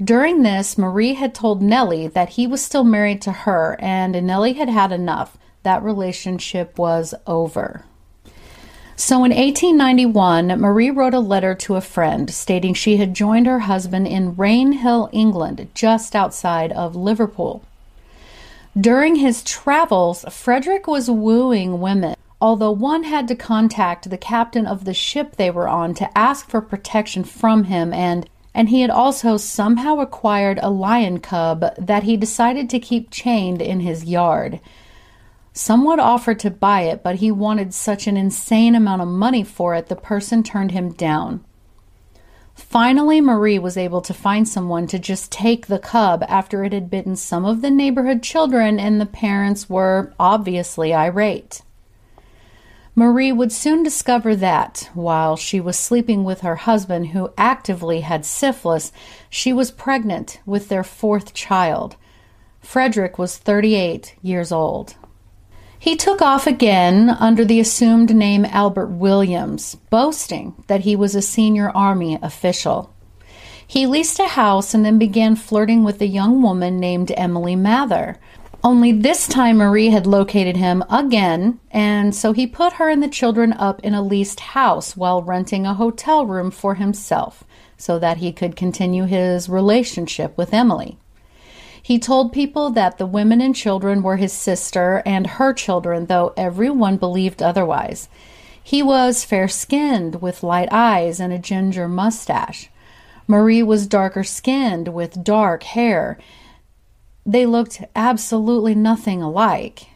During 0.04 0.44
this, 0.44 0.78
Marie 0.78 1.14
had 1.14 1.34
told 1.34 1.62
Nellie 1.62 2.08
that 2.08 2.30
he 2.30 2.48
was 2.48 2.64
still 2.64 2.84
married 2.84 3.22
to 3.22 3.32
her, 3.32 3.78
and 3.80 4.12
Nellie 4.26 4.54
had 4.54 4.70
had 4.70 4.92
enough. 4.92 5.38
That 5.64 5.84
relationship 5.84 6.78
was 6.78 7.14
over. 7.26 7.86
So 8.98 9.18
in 9.26 9.32
1891, 9.32 10.60
Marie 10.60 10.90
wrote 10.90 11.14
a 11.14 11.20
letter 11.20 11.54
to 11.56 11.76
a 11.76 11.82
friend 11.82 12.30
stating 12.30 12.74
she 12.74 12.98
had 12.98 13.14
joined 13.14 13.46
her 13.46 13.60
husband 13.60 14.08
in 14.08 14.36
Rainhill, 14.36 15.10
England, 15.12 15.68
just 15.74 16.16
outside 16.16 16.72
of 16.72 16.96
Liverpool. 16.96 17.64
During 18.80 19.16
his 19.16 19.44
travels, 19.44 20.26
Frederick 20.30 20.88
was 20.88 21.10
wooing 21.10 21.80
women, 21.80 22.15
although 22.42 22.72
one 22.72 23.04
had 23.04 23.28
to 23.28 23.36
contact 23.36 24.10
the 24.10 24.18
captain 24.18 24.66
of 24.66 24.86
the 24.86 24.94
ship 24.94 25.36
they 25.36 25.50
were 25.50 25.68
on 25.68 25.94
to 25.94 26.18
ask 26.18 26.50
for 26.50 26.62
protection 26.62 27.24
from 27.24 27.66
him 27.66 27.94
and 27.94 28.30
and 28.56 28.70
he 28.70 28.80
had 28.80 28.90
also 28.90 29.36
somehow 29.36 30.00
acquired 30.00 30.60
a 30.62 30.70
lion 30.70 31.20
cub 31.20 31.66
that 31.78 32.04
he 32.04 32.16
decided 32.16 32.70
to 32.70 32.80
keep 32.80 33.12
chained 33.12 33.62
in 33.62 33.82
his 33.82 34.06
yard. 34.06 34.62
Someone 35.52 36.00
offered 36.00 36.40
to 36.40 36.50
buy 36.50 36.82
it, 36.84 37.04
but 37.04 37.18
he 37.18 37.32
wanted 37.32 37.74
such 37.74 38.08
an 38.08 38.16
insane 38.16 38.74
amount 38.74 39.02
of 39.02 39.10
money 39.10 39.44
for 39.44 39.76
it, 39.76 39.88
the 39.88 39.96
person 39.96 40.42
turned 40.42 40.72
him 40.72 40.94
down. 40.94 41.44
Finally, 42.56 43.20
Marie 43.20 43.60
was 43.60 43.76
able 43.76 44.02
to 44.02 44.14
find 44.14 44.48
someone 44.48 44.88
to 44.88 44.98
just 44.98 45.32
take 45.32 45.68
the 45.68 45.80
cub 45.80 46.24
after 46.30 46.64
it 46.64 46.72
had 46.72 46.90
bitten 46.90 47.18
some 47.18 47.44
of 47.44 47.62
the 47.62 47.70
neighborhood 47.70 48.24
children, 48.24 48.80
and 48.80 49.00
the 49.00 49.06
parents 49.06 49.70
were 49.70 50.14
obviously 50.18 50.94
irate. 50.94 51.62
Marie 52.98 53.32
would 53.32 53.52
soon 53.52 53.84
discover 53.84 54.38
that, 54.38 54.90
while 54.94 55.36
she 55.36 55.60
was 55.60 55.78
sleeping 55.78 56.24
with 56.24 56.42
her 56.42 56.56
husband, 56.56 57.08
who 57.08 57.34
actively 57.38 58.00
had 58.00 58.26
syphilis, 58.26 58.94
she 59.30 59.52
was 59.52 59.70
pregnant 59.70 60.40
with 60.46 60.70
their 60.70 60.84
fourth 60.84 61.34
child. 61.34 61.98
Frederick 62.62 63.20
was 63.20 63.38
38 63.38 64.16
years 64.22 64.50
old. 64.50 64.96
He 65.78 65.98
took 65.98 66.22
off 66.22 66.48
again 66.48 67.10
under 67.10 67.44
the 67.44 67.60
assumed 67.60 68.16
name 68.16 68.46
Albert 68.46 68.88
Williams, 68.88 69.76
boasting 69.90 70.64
that 70.68 70.82
he 70.82 70.96
was 70.96 71.16
a 71.16 71.22
senior 71.22 71.70
Army 71.76 72.18
official. 72.22 72.94
He 73.68 73.86
leased 73.86 74.20
a 74.20 74.28
house 74.28 74.74
and 74.74 74.86
then 74.86 74.98
began 74.98 75.36
flirting 75.36 75.84
with 75.84 76.02
a 76.02 76.08
young 76.08 76.42
woman 76.42 76.80
named 76.80 77.12
Emily 77.18 77.58
Mather, 77.58 78.18
only 78.66 78.92
this 78.92 79.28
time 79.28 79.58
Marie 79.58 79.90
had 79.90 80.08
located 80.08 80.58
him 80.58 80.84
again, 80.90 81.60
and 81.70 82.16
so 82.16 82.34
he 82.34 82.48
put 82.48 82.74
her 82.74 82.90
and 82.90 83.04
the 83.04 83.08
children 83.08 83.54
up 83.54 83.80
in 83.82 83.94
a 83.94 84.02
leased 84.02 84.40
house 84.40 84.98
while 84.98 85.22
renting 85.22 85.68
a 85.68 85.76
hotel 85.76 86.26
room 86.26 86.50
for 86.50 86.74
himself 86.74 87.44
so 87.78 88.00
that 88.00 88.18
he 88.18 88.32
could 88.32 88.56
continue 88.56 89.04
his 89.04 89.48
relationship 89.48 90.36
with 90.36 90.52
Emily. 90.52 90.98
He 91.80 92.00
told 92.00 92.34
people 92.34 92.72
that 92.72 92.98
the 92.98 93.06
women 93.06 93.40
and 93.40 93.56
children 93.56 94.02
were 94.02 94.18
his 94.18 94.34
sister 94.34 95.04
and 95.06 95.28
her 95.28 95.54
children, 95.54 96.08
though 96.08 96.34
everyone 96.36 96.98
believed 96.98 97.44
otherwise. 97.44 98.10
He 98.64 98.82
was 98.82 99.24
fair 99.24 99.48
skinned 99.48 100.24
with 100.24 100.42
light 100.42 100.70
eyes 100.72 101.20
and 101.20 101.32
a 101.32 101.38
ginger 101.38 101.88
mustache. 101.88 102.72
Marie 103.28 103.62
was 103.62 103.86
darker 103.86 104.24
skinned 104.24 104.88
with 104.88 105.24
dark 105.24 105.62
hair 105.62 106.18
they 107.26 107.46
looked 107.46 107.84
absolutely 107.96 108.76
nothing 108.76 109.22
alike. 109.22 109.88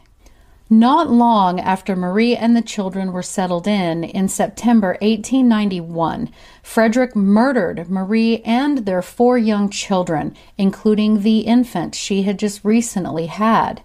Not 0.72 1.10
long 1.10 1.58
after 1.58 1.96
Marie 1.96 2.36
and 2.36 2.56
the 2.56 2.62
children 2.62 3.12
were 3.12 3.24
settled 3.24 3.66
in, 3.66 4.04
in 4.04 4.28
September 4.28 4.96
1891, 5.00 6.30
Frederick 6.62 7.16
murdered 7.16 7.90
Marie 7.90 8.40
and 8.42 8.78
their 8.78 9.02
four 9.02 9.36
young 9.36 9.68
children, 9.68 10.36
including 10.56 11.22
the 11.22 11.40
infant 11.40 11.96
she 11.96 12.22
had 12.22 12.38
just 12.38 12.64
recently 12.64 13.26
had. 13.26 13.82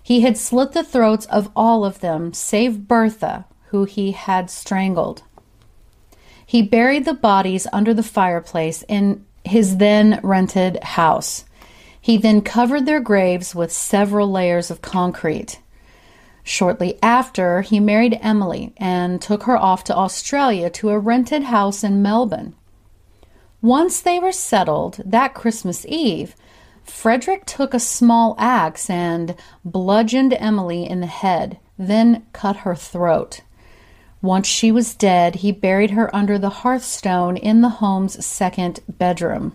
He 0.00 0.20
had 0.20 0.36
slit 0.36 0.72
the 0.72 0.84
throats 0.84 1.26
of 1.26 1.50
all 1.56 1.84
of 1.84 2.00
them, 2.00 2.32
save 2.32 2.86
Bertha, 2.86 3.46
who 3.70 3.84
he 3.84 4.12
had 4.12 4.48
strangled. 4.48 5.22
He 6.46 6.62
buried 6.62 7.04
the 7.04 7.14
bodies 7.14 7.66
under 7.72 7.92
the 7.94 8.02
fireplace 8.02 8.84
in 8.88 9.24
his 9.44 9.78
then 9.78 10.20
rented 10.22 10.82
house. 10.84 11.44
He 12.02 12.16
then 12.16 12.40
covered 12.42 12.84
their 12.84 13.00
graves 13.00 13.54
with 13.54 13.72
several 13.72 14.28
layers 14.28 14.72
of 14.72 14.82
concrete. 14.82 15.60
Shortly 16.42 16.98
after, 17.00 17.62
he 17.62 17.78
married 17.78 18.18
Emily 18.20 18.74
and 18.76 19.22
took 19.22 19.44
her 19.44 19.56
off 19.56 19.84
to 19.84 19.96
Australia 19.96 20.68
to 20.70 20.90
a 20.90 20.98
rented 20.98 21.44
house 21.44 21.84
in 21.84 22.02
Melbourne. 22.02 22.54
Once 23.60 24.00
they 24.00 24.18
were 24.18 24.32
settled, 24.32 25.00
that 25.04 25.32
Christmas 25.32 25.86
Eve, 25.88 26.34
Frederick 26.82 27.46
took 27.46 27.72
a 27.72 27.78
small 27.78 28.34
axe 28.36 28.90
and 28.90 29.36
bludgeoned 29.64 30.34
Emily 30.36 30.84
in 30.84 30.98
the 30.98 31.06
head, 31.06 31.60
then 31.78 32.26
cut 32.32 32.56
her 32.56 32.74
throat. 32.74 33.42
Once 34.20 34.48
she 34.48 34.72
was 34.72 34.96
dead, 34.96 35.36
he 35.36 35.52
buried 35.52 35.92
her 35.92 36.14
under 36.14 36.36
the 36.36 36.50
hearthstone 36.50 37.36
in 37.36 37.60
the 37.60 37.78
home's 37.78 38.26
second 38.26 38.80
bedroom. 38.88 39.52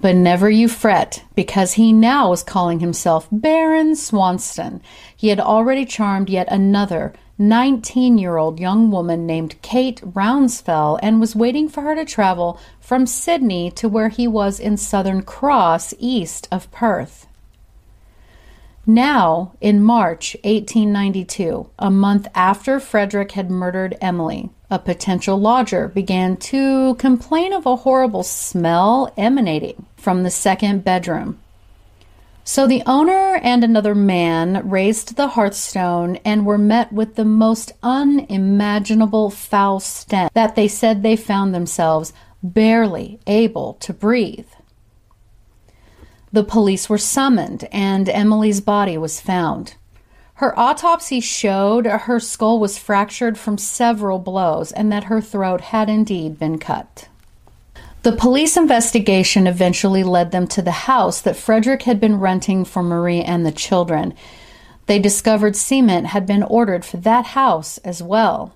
But 0.00 0.14
never 0.14 0.48
you 0.48 0.68
fret, 0.68 1.24
because 1.34 1.72
he 1.72 1.92
now 1.92 2.30
was 2.30 2.44
calling 2.44 2.78
himself 2.78 3.26
Baron 3.32 3.96
Swanston. 3.96 4.80
He 5.16 5.28
had 5.28 5.40
already 5.40 5.84
charmed 5.84 6.30
yet 6.30 6.46
another 6.52 7.12
19 7.36 8.16
year 8.16 8.36
old 8.36 8.60
young 8.60 8.92
woman 8.92 9.26
named 9.26 9.60
Kate 9.60 10.00
Rounsfell 10.02 11.00
and 11.02 11.20
was 11.20 11.34
waiting 11.34 11.68
for 11.68 11.82
her 11.82 11.96
to 11.96 12.04
travel 12.04 12.60
from 12.80 13.06
Sydney 13.06 13.72
to 13.72 13.88
where 13.88 14.08
he 14.08 14.28
was 14.28 14.60
in 14.60 14.76
Southern 14.76 15.22
Cross, 15.22 15.94
east 15.98 16.46
of 16.52 16.70
Perth. 16.70 17.26
Now, 18.86 19.52
in 19.60 19.82
March 19.82 20.34
1892, 20.44 21.68
a 21.78 21.90
month 21.90 22.26
after 22.34 22.80
Frederick 22.80 23.32
had 23.32 23.50
murdered 23.50 23.98
Emily, 24.00 24.48
a 24.70 24.78
potential 24.78 25.38
lodger 25.38 25.88
began 25.88 26.36
to 26.38 26.94
complain 26.94 27.52
of 27.52 27.66
a 27.66 27.76
horrible 27.76 28.22
smell 28.22 29.12
emanating 29.16 29.84
from 29.98 30.22
the 30.22 30.30
second 30.30 30.84
bedroom. 30.84 31.38
So 32.44 32.66
the 32.66 32.82
owner 32.86 33.38
and 33.42 33.62
another 33.62 33.94
man 33.94 34.66
raised 34.66 35.16
the 35.16 35.28
hearthstone 35.28 36.16
and 36.24 36.46
were 36.46 36.56
met 36.56 36.90
with 36.90 37.16
the 37.16 37.24
most 37.26 37.72
unimaginable 37.82 39.28
foul 39.28 39.80
stench 39.80 40.32
that 40.32 40.56
they 40.56 40.66
said 40.66 41.02
they 41.02 41.14
found 41.14 41.54
themselves 41.54 42.14
barely 42.42 43.20
able 43.26 43.74
to 43.80 43.92
breathe. 43.92 44.48
The 46.32 46.44
police 46.44 46.88
were 46.88 46.98
summoned, 46.98 47.68
and 47.72 48.08
Emily's 48.08 48.62
body 48.62 48.96
was 48.96 49.20
found. 49.20 49.74
Her 50.34 50.58
autopsy 50.58 51.20
showed 51.20 51.84
her 51.84 52.20
skull 52.20 52.60
was 52.60 52.78
fractured 52.78 53.36
from 53.36 53.58
several 53.58 54.18
blows 54.18 54.70
and 54.72 54.92
that 54.92 55.04
her 55.04 55.20
throat 55.20 55.60
had 55.60 55.90
indeed 55.90 56.38
been 56.38 56.58
cut. 56.58 57.08
The 58.02 58.12
police 58.12 58.56
investigation 58.56 59.46
eventually 59.46 60.04
led 60.04 60.30
them 60.30 60.46
to 60.48 60.62
the 60.62 60.70
house 60.70 61.20
that 61.20 61.36
Frederick 61.36 61.82
had 61.82 61.98
been 61.98 62.20
renting 62.20 62.64
for 62.64 62.82
Marie 62.82 63.22
and 63.22 63.44
the 63.44 63.52
children. 63.52 64.14
They 64.86 64.98
discovered 64.98 65.56
cement 65.56 66.06
had 66.06 66.24
been 66.24 66.44
ordered 66.44 66.84
for 66.84 66.98
that 66.98 67.26
house 67.26 67.78
as 67.78 68.02
well. 68.02 68.54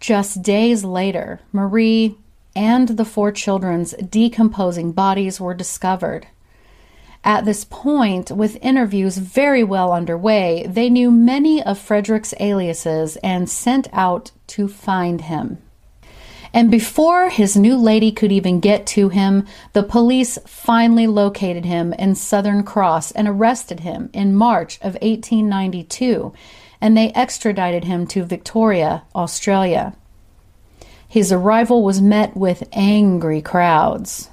Just 0.00 0.42
days 0.42 0.84
later, 0.84 1.40
Marie 1.52 2.16
and 2.54 2.88
the 2.88 3.04
four 3.04 3.30
children's 3.30 3.92
decomposing 3.92 4.92
bodies 4.92 5.38
were 5.38 5.54
discovered. 5.54 6.26
At 7.22 7.44
this 7.44 7.64
point, 7.64 8.30
with 8.30 8.56
interviews 8.62 9.18
very 9.18 9.62
well 9.62 9.92
underway, 9.92 10.66
they 10.66 10.88
knew 10.88 11.10
many 11.10 11.62
of 11.62 11.78
Frederick's 11.78 12.32
aliases 12.40 13.16
and 13.16 13.50
sent 13.50 13.88
out 13.92 14.30
to 14.48 14.68
find 14.68 15.22
him. 15.22 15.58
And 16.56 16.70
before 16.70 17.28
his 17.28 17.54
new 17.54 17.76
lady 17.76 18.10
could 18.10 18.32
even 18.32 18.60
get 18.60 18.86
to 18.86 19.10
him, 19.10 19.44
the 19.74 19.82
police 19.82 20.38
finally 20.46 21.06
located 21.06 21.66
him 21.66 21.92
in 21.92 22.14
Southern 22.14 22.62
Cross 22.62 23.10
and 23.10 23.28
arrested 23.28 23.80
him 23.80 24.08
in 24.14 24.34
March 24.34 24.76
of 24.78 24.94
1892, 25.02 26.32
and 26.80 26.96
they 26.96 27.12
extradited 27.12 27.84
him 27.84 28.06
to 28.06 28.24
Victoria, 28.24 29.02
Australia. 29.14 29.96
His 31.06 31.30
arrival 31.30 31.84
was 31.84 32.00
met 32.00 32.34
with 32.34 32.66
angry 32.72 33.42
crowds. 33.42 34.30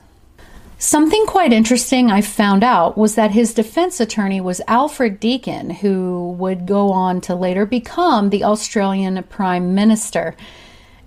Something 0.80 1.26
quite 1.26 1.52
interesting 1.52 2.10
I 2.10 2.22
found 2.22 2.64
out 2.64 2.98
was 2.98 3.16
that 3.16 3.32
his 3.32 3.54
defense 3.54 4.00
attorney 4.00 4.40
was 4.40 4.62
Alfred 4.66 5.20
Deakin, 5.20 5.72
who 5.72 6.32
would 6.40 6.68
go 6.68 6.94
on 6.94 7.20
to 7.22 7.36
later 7.36 7.66
become 7.66 8.30
the 8.30 8.46
Australian 8.46 9.22
Prime 9.24 9.76
Minister. 9.76 10.38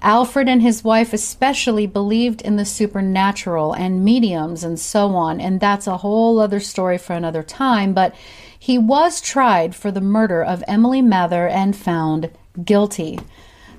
Alfred 0.03 0.49
and 0.49 0.63
his 0.63 0.85
wife 0.85 1.13
especially 1.13 1.87
believed 1.87 2.43
in 2.43 2.57
the 2.57 2.65
supernatural 2.65 3.73
and 3.73 4.05
mediums 4.05 4.63
and 4.63 4.79
so 4.79 5.15
on, 5.17 5.41
and 5.41 5.59
that's 5.59 5.87
a 5.87 5.99
whole 5.99 6.39
other 6.39 6.61
story 6.61 6.99
for 6.99 7.15
another 7.15 7.43
time. 7.43 7.93
But 7.93 8.15
he 8.59 8.79
was 8.79 9.21
tried 9.21 9.75
for 9.75 9.91
the 9.91 10.01
murder 10.01 10.43
of 10.43 10.63
Emily 10.69 11.03
Mather 11.03 11.49
and 11.49 11.75
found 11.75 12.31
guilty. 12.65 13.19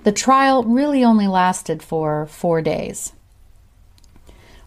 The 0.03 0.11
trial 0.11 0.63
really 0.63 1.03
only 1.03 1.27
lasted 1.27 1.83
for 1.83 2.25
four 2.27 2.61
days. 2.61 3.13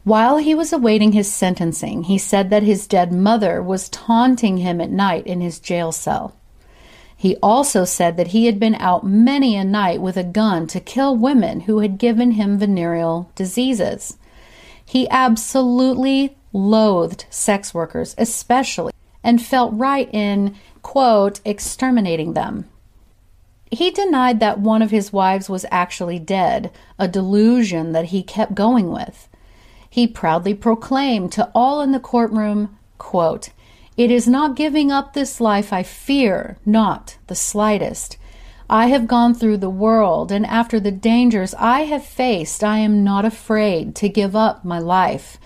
While 0.05 0.39
he 0.39 0.55
was 0.55 0.73
awaiting 0.73 1.13
his 1.13 1.33
sentencing, 1.33 2.05
he 2.05 2.17
said 2.17 2.51
that 2.51 2.63
his 2.63 2.87
dead 2.87 3.13
mother 3.13 3.63
was 3.63 3.89
taunting 3.91 4.59
him 4.59 4.81
at 4.81 4.91
night 4.91 5.27
in 5.27 5.41
his 5.41 5.61
jail 5.61 5.93
cell. 5.93 6.35
He 7.21 7.37
also 7.43 7.85
said 7.85 8.17
that 8.17 8.29
he 8.29 8.47
had 8.47 8.59
been 8.59 8.77
out 8.77 9.05
many 9.05 9.55
a 9.55 9.63
night 9.63 10.01
with 10.01 10.17
a 10.17 10.25
gun 10.25 10.67
to 10.69 10.81
kill 10.81 11.15
women 11.15 11.61
who 11.61 11.81
had 11.81 11.99
given 11.99 12.31
him 12.31 12.59
venereal 12.59 13.31
diseases. 13.35 14.17
He 14.83 15.07
absolutely 15.11 16.39
loathed 16.55 17.27
sex 17.29 17.75
workers, 17.75 18.15
especially, 18.17 18.95
and 19.23 19.43
felt 19.43 19.75
right 19.75 20.09
in, 20.15 20.57
quote, 20.81 21.43
exterminating 21.45 22.33
them. 22.33 22.71
He 23.71 23.91
denied 23.91 24.41
that 24.41 24.59
one 24.59 24.81
of 24.81 24.91
his 24.91 25.13
wives 25.13 25.51
was 25.51 25.67
actually 25.71 26.19
dead, 26.19 26.71
a 26.99 27.07
delusion 27.07 27.93
that 27.93 28.07
he 28.07 28.23
kept 28.23 28.55
going 28.55 28.91
with. 28.91 29.29
He 29.91 30.07
proudly 30.07 30.55
proclaimed 30.55 31.33
to 31.33 31.51
all 31.55 31.83
in 31.83 31.93
the 31.93 32.01
courtroom, 32.01 32.79
quote, 32.97 33.51
It 34.01 34.11
is 34.11 34.27
not 34.27 34.57
giving 34.57 34.91
up 34.91 35.13
this 35.13 35.43
life 35.43 35.75
I 35.75 35.83
fear, 35.83 36.57
not 36.65 37.19
the 37.27 37.35
slightest. 37.35 38.17
I 38.71 38.87
have 38.87 39.07
gone 39.07 39.35
through 39.35 39.59
the 39.59 39.69
world, 39.69 40.33
and 40.33 40.47
after 40.47 40.81
the 40.81 40.91
dangers 40.91 41.53
I 41.59 41.81
have 41.81 42.03
faced, 42.03 42.65
I 42.65 42.79
am 42.79 43.05
not 43.05 43.27
afraid 43.27 43.95
to 43.97 44.09
give 44.09 44.35
up 44.35 44.65
my 44.65 44.79
life. 44.79 45.37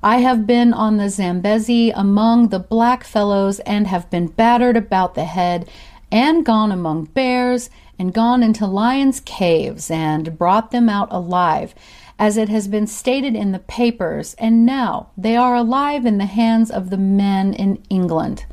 I 0.00 0.18
have 0.18 0.46
been 0.46 0.72
on 0.72 0.96
the 0.96 1.10
Zambezi 1.10 1.90
among 1.90 2.50
the 2.50 2.60
black 2.60 3.02
fellows 3.02 3.58
and 3.66 3.88
have 3.88 4.08
been 4.10 4.28
battered 4.28 4.76
about 4.76 5.16
the 5.16 5.24
head 5.24 5.68
and 6.12 6.46
gone 6.46 6.70
among 6.70 7.06
bears 7.06 7.68
and 7.98 8.14
gone 8.14 8.44
into 8.44 8.64
lions' 8.64 9.18
caves 9.18 9.90
and 9.90 10.38
brought 10.38 10.70
them 10.70 10.88
out 10.88 11.08
alive, 11.10 11.74
as 12.18 12.36
it 12.36 12.48
has 12.48 12.68
been 12.68 12.86
stated 12.86 13.34
in 13.34 13.52
the 13.52 13.58
papers, 13.58 14.34
and 14.38 14.64
now 14.64 15.08
they 15.16 15.36
are 15.36 15.54
alive 15.54 16.06
in 16.06 16.18
the 16.18 16.26
hands 16.26 16.70
of 16.70 16.90
the 16.90 16.96
men 16.96 17.52
in 17.52 17.82
England. 17.90 18.44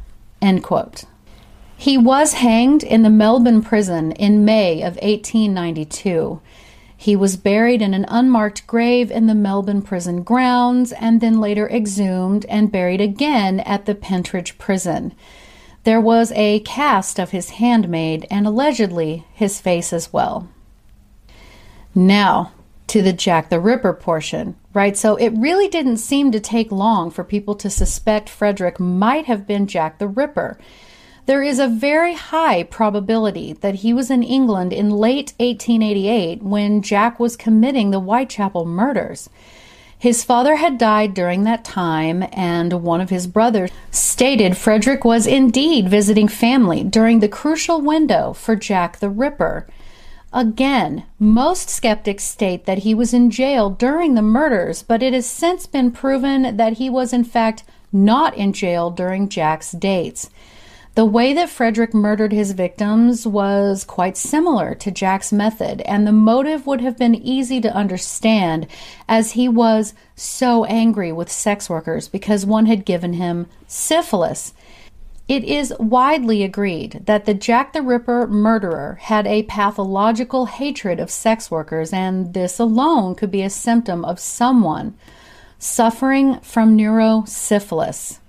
He 1.77 1.97
was 1.97 2.33
hanged 2.33 2.83
in 2.83 3.01
the 3.01 3.09
Melbourne 3.09 3.61
prison 3.61 4.11
in 4.11 4.45
May 4.45 4.81
of 4.81 4.95
1892. 4.97 6.41
He 6.95 7.15
was 7.15 7.37
buried 7.37 7.81
in 7.81 7.95
an 7.95 8.05
unmarked 8.07 8.67
grave 8.67 9.09
in 9.09 9.25
the 9.25 9.33
Melbourne 9.33 9.81
prison 9.81 10.21
grounds 10.21 10.91
and 10.91 11.19
then 11.19 11.39
later 11.39 11.67
exhumed 11.67 12.45
and 12.45 12.71
buried 12.71 13.01
again 13.01 13.59
at 13.61 13.87
the 13.87 13.95
Pentridge 13.95 14.59
prison. 14.59 15.15
There 15.83 15.99
was 15.99 16.31
a 16.33 16.59
cast 16.59 17.19
of 17.19 17.31
his 17.31 17.51
handmaid 17.51 18.27
and 18.29 18.45
allegedly 18.45 19.25
his 19.33 19.59
face 19.59 19.91
as 19.91 20.13
well. 20.13 20.47
Now, 21.95 22.51
to 22.91 23.01
the 23.01 23.13
Jack 23.13 23.47
the 23.47 23.57
Ripper 23.61 23.93
portion, 23.93 24.57
right? 24.73 24.97
So 24.97 25.15
it 25.15 25.29
really 25.29 25.69
didn't 25.69 25.95
seem 25.95 26.29
to 26.33 26.41
take 26.41 26.73
long 26.73 27.09
for 27.09 27.23
people 27.23 27.55
to 27.55 27.69
suspect 27.69 28.27
Frederick 28.27 28.81
might 28.81 29.27
have 29.27 29.47
been 29.47 29.65
Jack 29.65 29.97
the 29.97 30.09
Ripper. 30.09 30.57
There 31.25 31.41
is 31.41 31.57
a 31.57 31.69
very 31.69 32.15
high 32.15 32.63
probability 32.63 33.53
that 33.53 33.75
he 33.75 33.93
was 33.93 34.11
in 34.11 34.23
England 34.23 34.73
in 34.73 34.89
late 34.89 35.31
1888 35.37 36.43
when 36.43 36.81
Jack 36.81 37.17
was 37.17 37.37
committing 37.37 37.91
the 37.91 38.01
Whitechapel 38.01 38.65
murders. 38.65 39.29
His 39.97 40.25
father 40.25 40.57
had 40.57 40.77
died 40.77 41.13
during 41.13 41.45
that 41.45 41.63
time, 41.63 42.25
and 42.33 42.83
one 42.83 42.99
of 42.99 43.09
his 43.09 43.25
brothers 43.25 43.71
stated 43.89 44.57
Frederick 44.57 45.05
was 45.05 45.25
indeed 45.25 45.87
visiting 45.87 46.27
family 46.27 46.83
during 46.83 47.21
the 47.21 47.29
crucial 47.29 47.79
window 47.79 48.33
for 48.33 48.57
Jack 48.57 48.99
the 48.99 49.09
Ripper. 49.09 49.65
Again, 50.33 51.03
most 51.19 51.69
skeptics 51.69 52.23
state 52.23 52.65
that 52.65 52.79
he 52.79 52.95
was 52.95 53.13
in 53.13 53.29
jail 53.31 53.69
during 53.69 54.13
the 54.13 54.21
murders, 54.21 54.81
but 54.81 55.03
it 55.03 55.13
has 55.13 55.25
since 55.25 55.65
been 55.65 55.91
proven 55.91 56.55
that 56.55 56.73
he 56.73 56.89
was 56.89 57.11
in 57.11 57.25
fact 57.25 57.63
not 57.91 58.35
in 58.37 58.53
jail 58.53 58.89
during 58.89 59.27
Jack's 59.27 59.73
dates. 59.73 60.29
The 60.95 61.05
way 61.05 61.33
that 61.33 61.49
Frederick 61.49 61.93
murdered 61.93 62.33
his 62.33 62.51
victims 62.51 63.25
was 63.25 63.85
quite 63.85 64.17
similar 64.17 64.75
to 64.75 64.91
Jack's 64.91 65.31
method, 65.31 65.81
and 65.81 66.05
the 66.05 66.11
motive 66.11 66.67
would 66.67 66.81
have 66.81 66.97
been 66.97 67.15
easy 67.15 67.61
to 67.61 67.73
understand 67.73 68.67
as 69.07 69.31
he 69.31 69.47
was 69.47 69.93
so 70.15 70.65
angry 70.65 71.11
with 71.11 71.31
sex 71.31 71.69
workers 71.69 72.09
because 72.09 72.45
one 72.45 72.65
had 72.65 72.83
given 72.83 73.13
him 73.13 73.47
syphilis. 73.67 74.53
It 75.27 75.45
is 75.45 75.73
widely 75.79 76.43
agreed 76.43 77.03
that 77.05 77.25
the 77.25 77.33
Jack 77.33 77.71
the 77.71 77.81
Ripper 77.81 78.27
murderer 78.27 78.99
had 79.01 79.25
a 79.25 79.43
pathological 79.43 80.47
hatred 80.47 80.99
of 80.99 81.09
sex 81.09 81.49
workers, 81.49 81.93
and 81.93 82.33
this 82.33 82.59
alone 82.59 83.15
could 83.15 83.31
be 83.31 83.41
a 83.41 83.49
symptom 83.49 84.03
of 84.03 84.19
someone 84.19 84.93
suffering 85.57 86.39
from 86.41 86.77
neurosyphilis. 86.77 88.19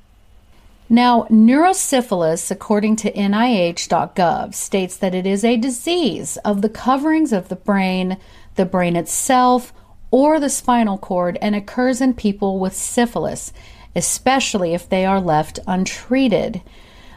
Now, 0.88 1.26
neurosyphilis, 1.30 2.50
according 2.50 2.96
to 2.96 3.12
NIH.gov, 3.12 4.54
states 4.54 4.96
that 4.98 5.14
it 5.14 5.26
is 5.26 5.42
a 5.42 5.56
disease 5.56 6.36
of 6.44 6.60
the 6.60 6.68
coverings 6.68 7.32
of 7.32 7.48
the 7.48 7.56
brain, 7.56 8.18
the 8.56 8.66
brain 8.66 8.94
itself, 8.94 9.72
or 10.10 10.38
the 10.38 10.50
spinal 10.50 10.98
cord 10.98 11.38
and 11.40 11.56
occurs 11.56 12.02
in 12.02 12.12
people 12.12 12.58
with 12.58 12.74
syphilis, 12.76 13.52
especially 13.96 14.74
if 14.74 14.88
they 14.88 15.06
are 15.06 15.20
left 15.20 15.58
untreated. 15.66 16.60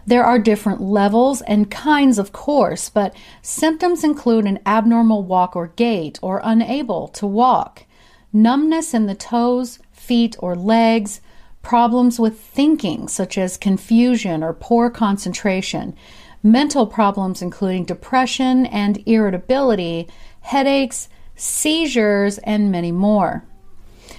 There 0.08 0.24
are 0.24 0.38
different 0.38 0.82
levels 0.82 1.42
and 1.42 1.72
kinds, 1.72 2.20
of 2.20 2.32
course, 2.32 2.90
but 2.90 3.16
symptoms 3.42 4.04
include 4.04 4.46
an 4.46 4.60
abnormal 4.66 5.24
walk 5.24 5.56
or 5.56 5.68
gait 5.68 6.20
or 6.22 6.42
unable 6.44 7.08
to 7.10 7.26
walk, 7.26 7.86
numbness 8.32 8.94
in 8.94 9.08
the 9.08 9.16
toes, 9.16 9.80
feet, 9.92 10.36
or 10.40 10.56
legs, 10.56 11.22
problems 11.64 12.20
with 12.20 12.40
thinking, 12.40 13.08
such 13.08 13.38
as 13.38 13.58
confusion 13.58 14.44
or 14.44 14.54
poor 14.54 14.92
concentration, 14.92 15.96
mental 16.44 16.86
problems, 16.86 17.42
including 17.42 17.84
depression 17.84 18.68
and 18.68 19.02
irritability, 19.08 20.08
headaches, 20.42 21.10
seizures, 21.36 22.38
and 22.40 22.72
many 22.72 22.92
more. 22.92 23.44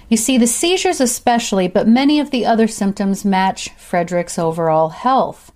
You 0.08 0.16
see, 0.16 0.36
the 0.36 0.48
seizures 0.48 1.00
especially, 1.00 1.68
but 1.68 1.86
many 1.86 2.18
of 2.18 2.32
the 2.32 2.44
other 2.44 2.66
symptoms 2.66 3.24
match 3.24 3.70
Frederick's 3.76 4.38
overall 4.38 4.88
health. 4.88 5.52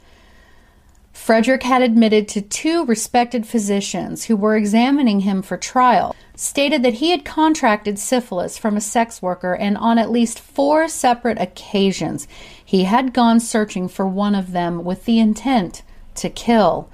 Frederick 1.21 1.65
had 1.65 1.83
admitted 1.83 2.27
to 2.27 2.41
two 2.41 2.87
respected 2.87 3.47
physicians 3.47 4.25
who 4.25 4.35
were 4.35 4.57
examining 4.57 5.21
him 5.21 5.43
for 5.43 5.59
trial, 5.59 6.17
stated 6.35 6.83
that 6.83 6.95
he 6.95 7.11
had 7.11 7.27
contracted 7.27 7.99
syphilis 7.99 8.57
from 8.57 8.75
a 8.75 8.81
sex 8.81 9.21
worker, 9.21 9.55
and 9.55 9.77
on 9.77 9.99
at 9.99 10.11
least 10.11 10.41
four 10.41 10.89
separate 10.89 11.39
occasions 11.39 12.27
he 12.65 12.85
had 12.85 13.13
gone 13.13 13.39
searching 13.39 13.87
for 13.87 14.07
one 14.07 14.35
of 14.35 14.53
them 14.53 14.83
with 14.83 15.05
the 15.05 15.19
intent 15.19 15.83
to 16.15 16.31
kill. 16.31 16.89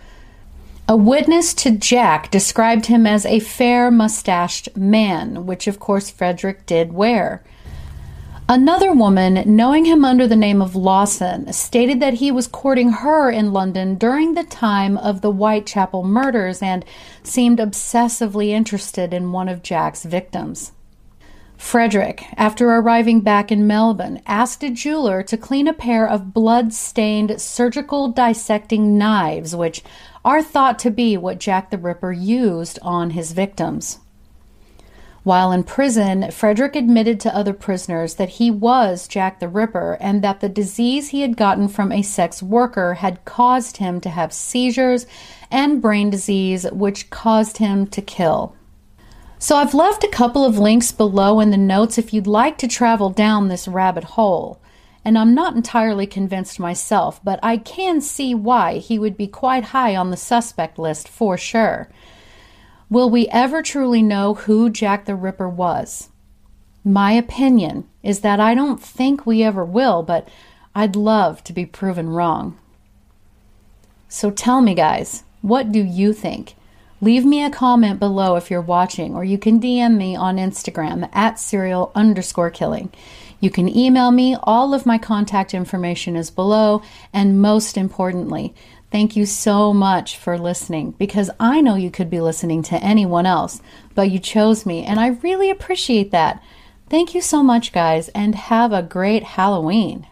A 0.89 0.97
witness 0.97 1.55
to 1.55 1.71
Jack 1.71 2.29
described 2.31 2.87
him 2.87 3.07
as 3.07 3.25
a 3.25 3.39
fair 3.39 3.93
mustached 3.93 4.77
man, 4.77 5.47
which 5.47 5.69
of 5.69 5.79
course 5.79 6.11
Frederick 6.11 6.67
did 6.67 6.93
wear. 6.93 7.45
Another 8.49 8.93
woman, 8.93 9.43
knowing 9.45 9.87
him 9.87 10.05
under 10.05 10.29
the 10.29 10.37
name 10.37 10.63
of 10.63 10.77
Lawson, 10.77 11.53
stated 11.53 11.99
that 11.99 12.15
he 12.15 12.31
was 12.31 12.47
courting 12.47 12.91
her 12.91 13.29
in 13.29 13.53
London 13.53 13.97
during 13.97 14.35
the 14.35 14.45
time 14.45 14.97
of 14.99 15.21
the 15.21 15.33
Whitechapel 15.33 16.05
murders 16.05 16.63
and 16.63 16.85
seemed 17.25 17.59
obsessively 17.59 18.51
interested 18.51 19.13
in 19.13 19.33
one 19.33 19.49
of 19.49 19.65
Jack's 19.65 20.05
victims. 20.05 20.71
Frederick, 21.57 22.25
after 22.37 22.71
arriving 22.71 23.21
back 23.21 23.51
in 23.51 23.67
Melbourne, 23.67 24.23
asked 24.27 24.63
a 24.63 24.71
jeweler 24.71 25.25
to 25.25 25.37
clean 25.37 25.67
a 25.67 25.73
pair 25.73 26.09
of 26.09 26.33
blood 26.33 26.73
stained 26.73 27.41
surgical 27.41 28.07
dissecting 28.07 28.97
knives, 28.97 29.57
which 29.57 29.83
are 30.25 30.43
thought 30.43 30.79
to 30.81 30.91
be 30.93 31.17
what 31.17 31.41
Jack 31.41 31.71
the 31.71 31.79
Ripper 31.79 32.13
used 32.13 32.79
on 32.81 33.11
his 33.11 33.33
victims. 33.33 33.99
While 35.27 35.51
in 35.51 35.65
prison, 35.65 36.31
Frederick 36.31 36.77
admitted 36.77 37.19
to 37.19 37.35
other 37.35 37.53
prisoners 37.53 38.15
that 38.15 38.29
he 38.29 38.49
was 38.49 39.09
Jack 39.09 39.41
the 39.41 39.49
Ripper 39.49 39.99
and 40.01 40.23
that 40.23 40.39
the 40.39 40.49
disease 40.49 41.09
he 41.09 41.23
had 41.23 41.37
gotten 41.37 41.67
from 41.67 41.91
a 41.91 42.03
sex 42.03 42.45
worker 42.45 42.95
had 42.95 43.25
caused 43.25 43.79
him 43.79 44.01
to 44.03 44.09
have 44.09 44.33
seizures 44.33 45.05
and 45.51 45.83
brain 45.83 46.11
disease, 46.11 46.65
which 46.71 47.11
caused 47.11 47.57
him 47.57 47.89
to 47.89 48.01
kill. 48.01 48.55
So 49.41 49.57
I've 49.57 49.75
left 49.75 50.05
a 50.05 50.09
couple 50.09 50.45
of 50.45 50.61
links 50.61 50.93
below 50.93 51.41
in 51.41 51.51
the 51.51 51.57
notes 51.57 51.99
if 51.99 52.15
you'd 52.15 52.29
like 52.29 52.57
to 52.59 52.69
travel 52.69 53.11
down 53.11 53.49
this 53.49 53.67
rabbit 53.67 54.05
hole. 54.05 54.61
And 55.05 55.19
I'm 55.19 55.35
not 55.35 55.57
entirely 55.57 56.07
convinced 56.07 56.61
myself, 56.61 57.21
but 57.25 57.41
I 57.43 57.57
can 57.57 58.01
see 58.01 58.33
why 58.33 58.79
he 58.79 58.97
would 58.97 59.17
be 59.17 59.27
quite 59.27 59.65
high 59.65 59.97
on 59.97 60.13
the 60.13 60.17
suspect 60.17 60.79
list 60.79 61.09
for 61.09 61.37
sure. 61.37 61.91
Will 62.89 63.11
we 63.11 63.27
ever 63.29 63.63
truly 63.63 64.01
know 64.01 64.35
who 64.35 64.71
Jack 64.71 65.07
the 65.07 65.17
Ripper 65.17 65.49
was? 65.49 66.09
My 66.85 67.13
opinion 67.13 67.89
is 68.05 68.21
that 68.21 68.39
I 68.39 68.55
don't 68.55 68.81
think 68.81 69.27
we 69.27 69.43
ever 69.43 69.65
will, 69.65 70.05
but 70.05 70.29
I'd 70.73 70.95
love 70.95 71.43
to 71.45 71.53
be 71.53 71.67
proven 71.67 72.11
wrong. 72.11 72.57
So 74.09 74.31
tell 74.31 74.61
me, 74.61 74.75
guys, 74.75 75.25
what 75.43 75.73
do 75.73 75.81
you 75.81 76.13
think? 76.13 76.55
Leave 77.01 77.25
me 77.25 77.43
a 77.43 77.51
comment 77.51 77.99
below 77.99 78.37
if 78.37 78.51
you're 78.51 78.61
watching, 78.61 79.17
or 79.17 79.25
you 79.25 79.37
can 79.37 79.61
DM 79.61 79.97
me 79.97 80.15
on 80.15 80.37
Instagram 80.37 81.09
at 81.13 81.41
serial 81.41 81.91
underscore 81.95 82.51
killing. 82.51 82.93
You 83.41 83.51
can 83.51 83.69
email 83.69 84.11
me. 84.13 84.37
All 84.45 84.73
of 84.73 84.87
my 84.87 84.97
contact 84.97 85.53
information 85.53 86.17
is 86.17 86.31
below. 86.31 86.83
And 87.13 87.41
most 87.43 87.77
importantly, 87.77 88.55
thank 88.91 89.17
you 89.17 89.27
so 89.27 89.73
much 89.73 90.17
for 90.17 90.39
listening 90.39 90.93
because 90.93 91.31
I 91.39 91.61
know 91.61 91.75
you 91.75 91.91
could 91.91 92.11
be 92.11 92.21
listening 92.21 92.63
to 92.65 92.83
anyone 92.83 93.27
else, 93.27 93.61
but 93.95 94.11
you 94.11 94.19
chose 94.19 94.67
me, 94.67 94.85
and 94.85 94.99
I 94.99 95.09
really 95.09 95.51
appreciate 95.51 96.11
that. 96.11 96.43
Thank 96.89 97.15
you 97.15 97.21
so 97.21 97.43
much, 97.43 97.73
guys, 97.73 98.09
and 98.11 98.35
have 98.35 98.73
a 98.73 98.83
great 98.83 99.23
Halloween. 99.23 100.07